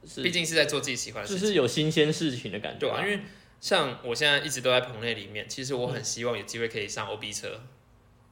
[0.05, 0.21] 是。
[0.21, 3.21] 毕竟是在做自己喜欢的事情，就是有新鲜事情的感觉啊，因为
[3.61, 7.61] 像我现在一直都在棚内里面，其实我很希望有机会可以上 OB 车。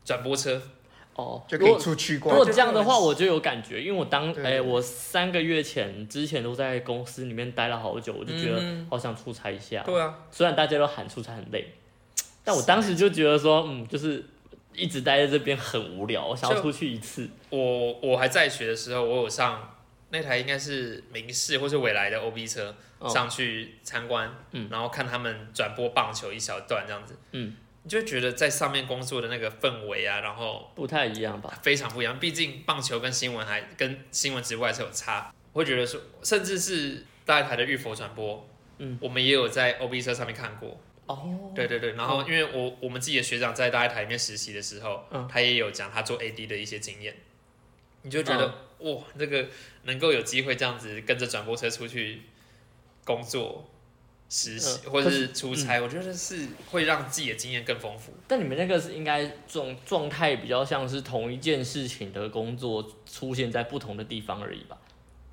[0.07, 0.63] 转播车，
[1.17, 2.35] 哦，就可以如果出去逛。
[2.35, 2.51] 如果。
[2.51, 4.43] 这样的话，我就有感觉，因为我当对。
[4.43, 8.87] 哎、我三个月前之前都在公司里面待了好久，我就觉得嗯。
[8.89, 9.83] 好想出差一下。
[9.83, 11.75] 对啊，虽然大家都喊出差很累，
[12.45, 14.25] 但我当时就觉得说，嗯，就是
[14.73, 17.29] 一直待在这边很无聊，我想要出去一次。
[17.51, 19.75] 我我还在学的时候，我有上
[20.11, 23.09] 那台应该是明仕或是未来的 OB 车、哦。
[23.09, 24.69] 上去参观，嗯。
[24.71, 27.57] 然后看他们转播棒球一小段这样子，嗯，
[27.87, 31.57] 你就会觉得在上面工作的那个氛围啊，然后不太一样吧？
[31.63, 32.19] 非常不一样。
[32.19, 38.45] 毕竟棒球跟新闻还跟新闻直播还是有差，我会觉得说，甚至是大台的玉佛转播，
[38.79, 40.81] 嗯，我们也有在 OB 车上面看过。
[41.07, 47.15] 哦，对对对，然后因为我我们自己的学长在大台里面实习的时候，嗯他也有讲他做 AD 的一些经验，
[48.03, 49.47] 你就觉得、嗯哇，这个
[49.85, 52.23] 能够有机会这样子跟着转播车出去
[53.05, 53.71] 工作、
[54.29, 58.13] 实习、或者是是出差，我觉得是会让自己的经验更丰富。
[58.27, 64.77] 但你们那个是应该状状态比较像是同一件事情的工作出现在不同的地方而已吧？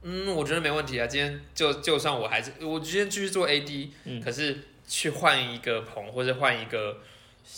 [0.03, 1.07] 嗯，我觉得没问题啊。
[1.07, 6.97] 今天就就算我还是我今天继续做 AD，、嗯可是去换一个棚或者换一个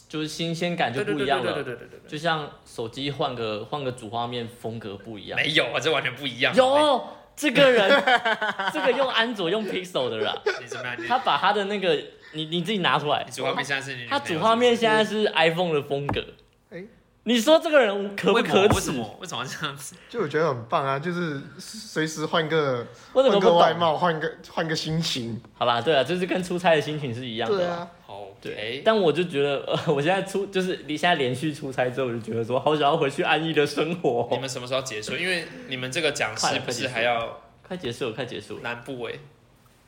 [0.08, 1.54] 就是新鲜感就不一样了。
[1.54, 5.40] 对对对对对就像手机换个换个主画面风格不一样。
[5.40, 6.56] 没有啊，这完全不一样。
[6.56, 8.04] 有这个人，
[8.74, 10.96] 这个用安卓用 Pixel 的人啊，你怎么样？
[11.08, 11.96] 他把他的那个
[12.34, 16.24] 你你自己拿出来你，主画面现在是你他主画面现在是 iPhone 的风格。
[16.72, 16.84] 哎
[17.28, 18.76] 你说这个人可不可耻？
[18.76, 19.96] 为什么为什么要这样子？
[20.08, 23.80] 就我觉得很棒啊，就是随时换个换个外懂？
[23.80, 25.42] 貌，换个换个心情。
[25.58, 27.58] 好啦，对啊，就是跟出差的心情是一样的。
[27.58, 28.82] 对，啊，好，对。
[28.86, 34.38] 但我就觉得，呃，我现在出就是你现在连续出差之后，我就觉得说，好想要回去安逸的生活你活。
[34.38, 35.16] 们什么时候结束？
[35.18, 38.62] 因为你们这个讲师不是还要快结束了，快结束了。
[38.62, 39.14] 南部哎、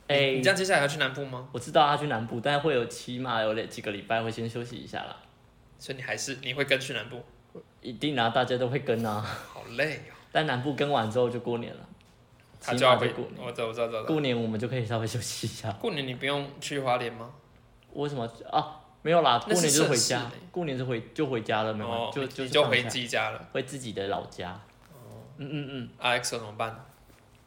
[0.08, 1.48] 哎、你这样接下来要去南部吗？
[1.52, 5.16] 我知道他去南部，但是会有起码有几个礼拜会先休息一下啦。
[5.78, 7.22] 所以你还是你会跟去南部？
[7.80, 9.20] 一定啊，大家都会跟啊。
[9.20, 11.80] 好累哦，但南部跟完之后就过年了，
[12.60, 13.46] 他就要回过年。
[13.46, 14.02] 我知道我知道我知道。
[14.02, 15.70] 过年我们就可以稍微休息一下。
[15.72, 17.30] 过年你不用去花莲吗？
[17.94, 18.80] 为什么啊？
[19.02, 23.48] 没有啦，过年就是回家过年就回就回家了，没有、哦，就你就回就是放假自己家了。
[23.52, 24.60] 回自己的老家。
[25.36, 26.84] 嗯嗯嗯，啊 X 怎么办？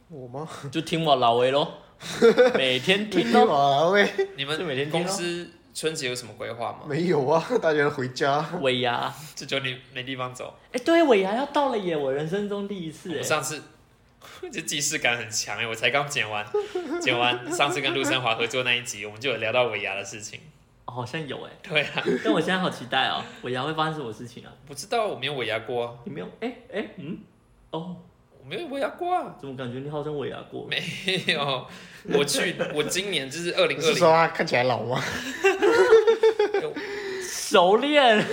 [0.07, 0.47] 我吗？
[0.71, 1.73] 就听我老威咯，
[2.55, 3.53] 每天听听咯。
[3.53, 6.79] 啊喂，你们就每天听公司春节有什么规划吗？
[6.87, 8.45] 没有啊，大家都回家。
[8.61, 10.57] 尾牙，就就你没地方走。
[10.71, 11.95] 哎、对，尾牙要到了耶！
[11.97, 13.61] 我人生中第一次哎，我上次
[14.51, 16.45] 这既视感很强哎，我才刚剪完，
[17.01, 20.39] 剪完上次跟陆生华合作那一集，我们就有聊到尾牙的事情。
[20.85, 24.51] 哦好像有哎，对啊， 但我现在好期待哦，尾牙会发生什么事情啊？
[24.67, 26.27] 不知道我没有尾牙过啊，你没有？
[26.41, 27.19] 哎、哎、嗯，
[27.69, 27.95] 哦，
[28.41, 30.67] 我没有尾牙过啊，怎么感觉你好像尾牙过？
[30.69, 30.83] 没
[31.27, 31.65] 有。
[32.13, 35.01] 我去，我今年就是二零二零说零，他看起来老吗？
[37.23, 38.25] 熟练，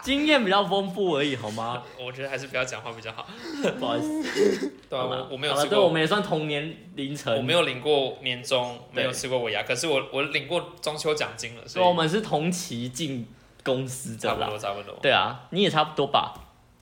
[0.04, 1.82] 经验比较丰富而已，好吗？
[1.98, 3.26] 我觉得还是不要讲话比较好。
[3.78, 13.26] 不好意思，对啊，我我没有吃过对，我吃过，们也算同年凌晨，我没有领过年终，没有对吃过尾牙，可是我我领过中秋奖金了，所以所以我们是同期进
[13.62, 14.58] 公司的啦差不多。
[14.58, 14.98] 差不多。
[15.02, 16.34] 对啊，你也差不多吧？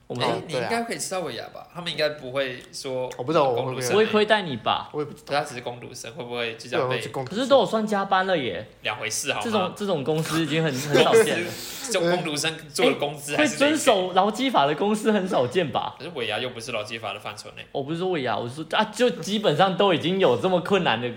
[0.09, 1.69] 我们你应该可以吃到尾牙吧？
[1.73, 4.89] 他们应该不会说我不知道我会不会工读生不会亏待你吧？
[4.93, 6.79] 我也不知道他只是工读生，会不会就这。
[6.79, 9.45] 样被可是都有算加班了耶，两回事好吗？
[9.45, 13.77] 这种这种公司已经很很少见了， 司这种工读生做的工资 还会遵。
[13.77, 15.95] 守劳基法的公司很少见吧？
[15.99, 21.09] 可是尾牙又不是劳基法的范畴内，我不是说尾牙，我是说啊，就基本上都已经有这么困难的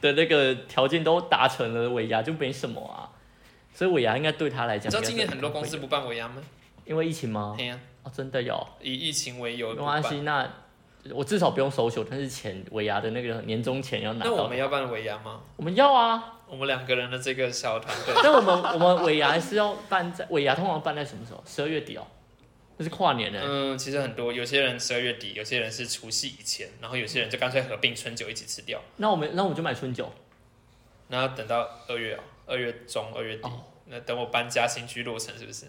[0.00, 3.08] 的那个条件都达成了，尾牙就没什么啊。
[3.74, 6.34] 所以尾牙应该对他来讲，你知道今年很多公司不办尾牙吗？
[6.84, 7.54] 因为疫情吗？
[7.56, 9.82] 对呀、哦，真的有，以疫情为由没。
[9.82, 10.48] 关系，那
[11.10, 14.46] 我至少不用首秀，但是钱尾牙的那个年终钱要拿那我。
[14.46, 15.40] 们要办尾牙吗？
[15.56, 21.42] 我们要啊，我们两个人的这个小团队， 但我们我们尾牙是要办在尾牙，通常办在什么时候？
[21.46, 22.06] 十二月底哦，
[22.76, 23.40] 那是跨年呢。
[23.42, 30.10] 嗯，其实很多，有些人十二月底，有些人是除夕以前，然后有些人就干脆合并春酒一起吃掉，那我们那我们就买春酒。
[31.08, 35.66] 那要等到二月哦，二月中二月底，哦那等我搬家新居落成是不是？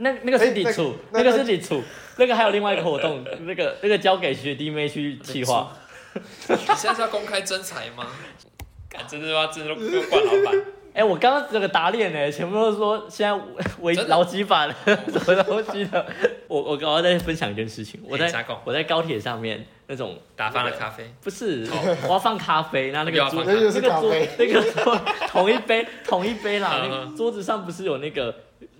[0.00, 1.82] 那那个是哎那抵触，那那个是你出，
[2.16, 5.72] 那个还有另外一个活动， 那个那个交给学弟妹去企划。
[6.14, 8.06] 你现在是要公开征才吗？
[8.90, 9.46] 敢真的吗？
[9.46, 10.62] 真的不用怪老板。
[10.92, 13.40] 哎、我刚刚这个打脸呢，全部都说现在
[13.78, 16.04] 违真的劳基法的什么东西的。
[16.48, 21.64] 我我刚刚在分享一件事情，我在我在高铁上面那种打翻了咖啡，不是，
[22.02, 24.12] 我要放咖啡，那那个桌那个桌。
[24.36, 28.34] 那个桌同一杯同一杯啦，嗯那个桌子上不是有那个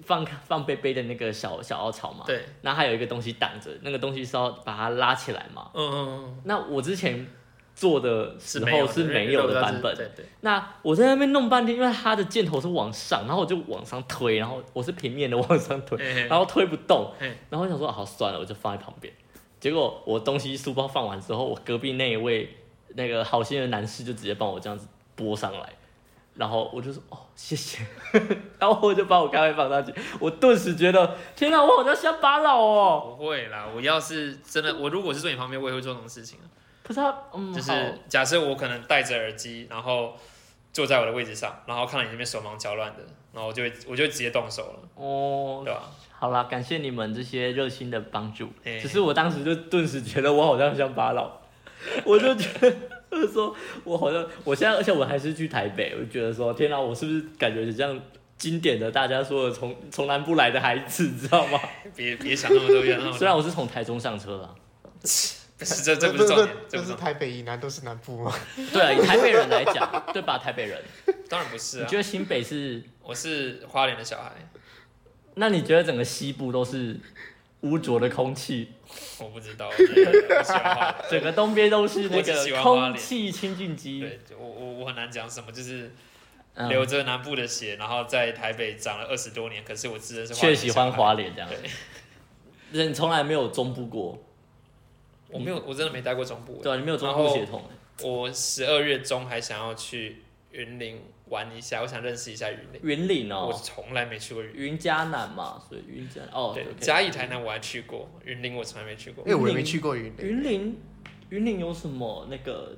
[0.05, 2.25] 放放杯杯的那个小小凹槽嘛？
[2.27, 5.71] 对，那还有一个东西挡着，那个东西是要把它拉起来嘛？
[5.75, 7.27] 嗯嗯嗯，那我之前
[7.75, 17.11] 做的时候是没有的版本，对对，那我在那边弄半天，因为它的箭头是往上，然后我就往上推，然后我是平面的往上推，嘿嘿然后推不动，
[17.49, 19.13] 然后我想说好算了，我就放在旁边。
[19.59, 22.49] 结果我东西书包放完之后，我隔壁那一位
[22.95, 25.73] 那个好心的男士就直接帮我这样子拨上来，
[26.41, 27.85] 然后我就说哦谢谢，
[28.59, 33.15] 然后我就把我咖啡放上去，我顿时觉得天哪，我好像乡巴佬哦。
[33.19, 36.49] 不会啦，我要是真的，我如果是坐你旁边，我也会做这种事情啊。
[36.83, 37.71] 可是他嗯，就是
[38.09, 40.15] 假设我可能戴着耳机，然后
[40.73, 43.01] 坐在我的位置上，然后看到你这边手忙脚乱的，
[43.35, 45.83] 然后我就会我就直接动手了，哦，对吧？
[46.19, 48.49] 好啦，感谢你们这些热心的帮助。
[48.65, 51.31] 嘿只是我当时就顿时觉得我好像乡巴佬，
[52.05, 52.77] 我就觉得
[53.21, 53.55] 就是说
[53.85, 58.01] 我好像我现在，而且我还是去台北，我就觉得说天哪，我是不是感觉像
[58.39, 61.59] 经典的大家说的从从南部来的孩子，你知道吗？
[61.97, 64.55] 别别想那么多， 虽然我是从台中上车了，
[65.59, 68.33] 不是这这不是重点，这不是，台北以南都是南部吗？
[68.73, 70.39] 对啊，以台北人来讲，对吧？
[70.39, 70.81] 台北人，
[71.29, 72.83] 当然不是啊你觉，得新北是？
[73.03, 74.31] 我是花莲的小孩，
[75.35, 76.97] 那你觉得整个西部都是
[77.63, 78.73] 污浊的空气，
[79.19, 80.97] 我不知道，我觉得我喜欢花。
[81.11, 84.01] 整个东边都是那个空气清净机？
[84.01, 85.93] 对，我我我很难讲什么，就是
[86.55, 91.51] 嗯流着南部的血，然后在台北长了二十多年，可是我自认是花却喜欢莲的小孩花莲这样。
[91.51, 94.19] 对，人从来没有中部过，
[95.29, 96.61] 我没有，我真的没待过中部。
[96.63, 97.63] 对啊，你没有中部血统。
[98.03, 100.99] 我十二月中还想要去云林
[101.31, 102.81] 玩一下，我想认识一下云林。
[102.83, 104.63] 云林我哦，从来没去过云林。
[104.63, 109.25] 云嘉南嘛，所以云嘉哦，对嘉义、台南我还去过，云林我从来没去过。
[109.25, 110.27] 因为我也没去过云林。
[110.27, 110.81] 云林，
[111.31, 112.77] 云林有什么那个？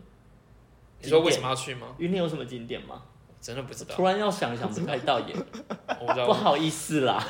[1.00, 1.48] 你说为什么？
[1.48, 1.96] 要去吗？
[1.98, 3.02] 云林有什么景点吗？
[3.42, 5.34] 真的不知道，突然要想想不太到耶，
[6.00, 6.26] 我不知道。
[6.26, 7.26] 不好意思啦。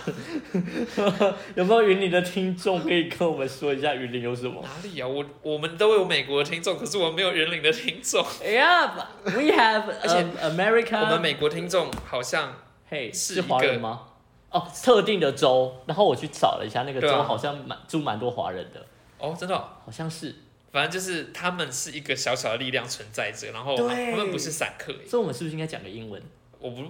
[1.57, 4.63] 有没有云林的听众可以跟我们说一下云林有什么？
[4.63, 5.09] 哪里啊？
[5.09, 8.23] 我我们都有美国的听众，可是我没有云林的听众。
[8.43, 12.53] Yeah，we have 而且 um, America，我们美国听众好像
[12.91, 14.03] 嘿是是华人吗？
[14.51, 18.85] 哦，特定的州，然后我去找了一下，那个州好像蛮住蛮多华人的，
[19.19, 20.37] 哦，真的哦、好像是，
[20.73, 24.99] 反正就是他们是一个小小的力量存在着，然后他们不是散客耶。
[25.07, 26.20] 所以我们是不是应该讲个英文？
[26.59, 26.83] 我不，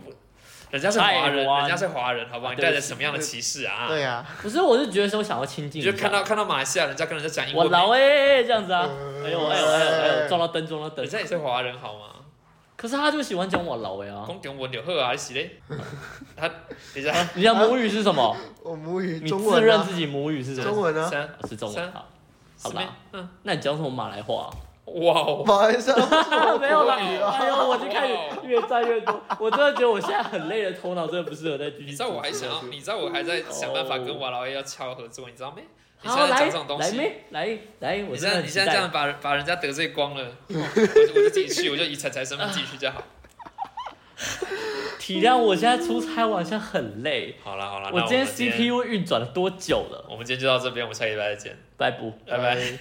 [0.71, 2.55] 人家是华人，人家是华人，好不好？
[2.55, 3.89] 你带着什么样的歧视啊？
[3.89, 12.07] 对呀，不是，我是觉得说想要亲近，你就看到看到马来西亚人家跟人家讲英文，我老哎、这样子啊，嗯哎呦哎呦哎呦哎呦，撞到灯撞到灯人，家也是华人好吗？
[12.77, 14.25] 可是他就喜欢讲我老哎啊。
[14.27, 15.59] 讲中文就好啊，你是嘞？
[16.37, 16.57] 他等
[16.97, 18.37] 一下，你的母语是什么？
[18.63, 20.67] 我母语你中文啊自认自，己母语是什么？
[20.67, 21.11] 中文啊，
[21.49, 22.09] 是中文三好，
[22.63, 24.45] 好啦，嗯，那你讲什么马来话？
[24.45, 24.51] 啊？
[24.85, 25.97] 哇哦，马来西亚
[26.59, 31.85] 没有啦， 哇哎呦，我就开始越战越多，我真的觉得我现在很累的头脑真的不适合再继续。
[31.85, 35.63] 你知道我还想要，你知道我还在想办法跟瓦劳爷要敲合作，你知道没？
[36.03, 40.83] 你现好来在讲这种东来西，没来来，我现在你现在这样把人把人家得罪光了，我就
[41.15, 43.01] 我就自己去，我就以彩彩身份自己去就好。
[44.99, 47.35] 体谅我现在出差，我好像很累。
[47.43, 50.07] 好了好了，我今天 CPU 运转了多久了？
[50.09, 51.99] 我们今天就到这边，我们下礼拜再见，拜拜。
[52.27, 52.79] 拜拜。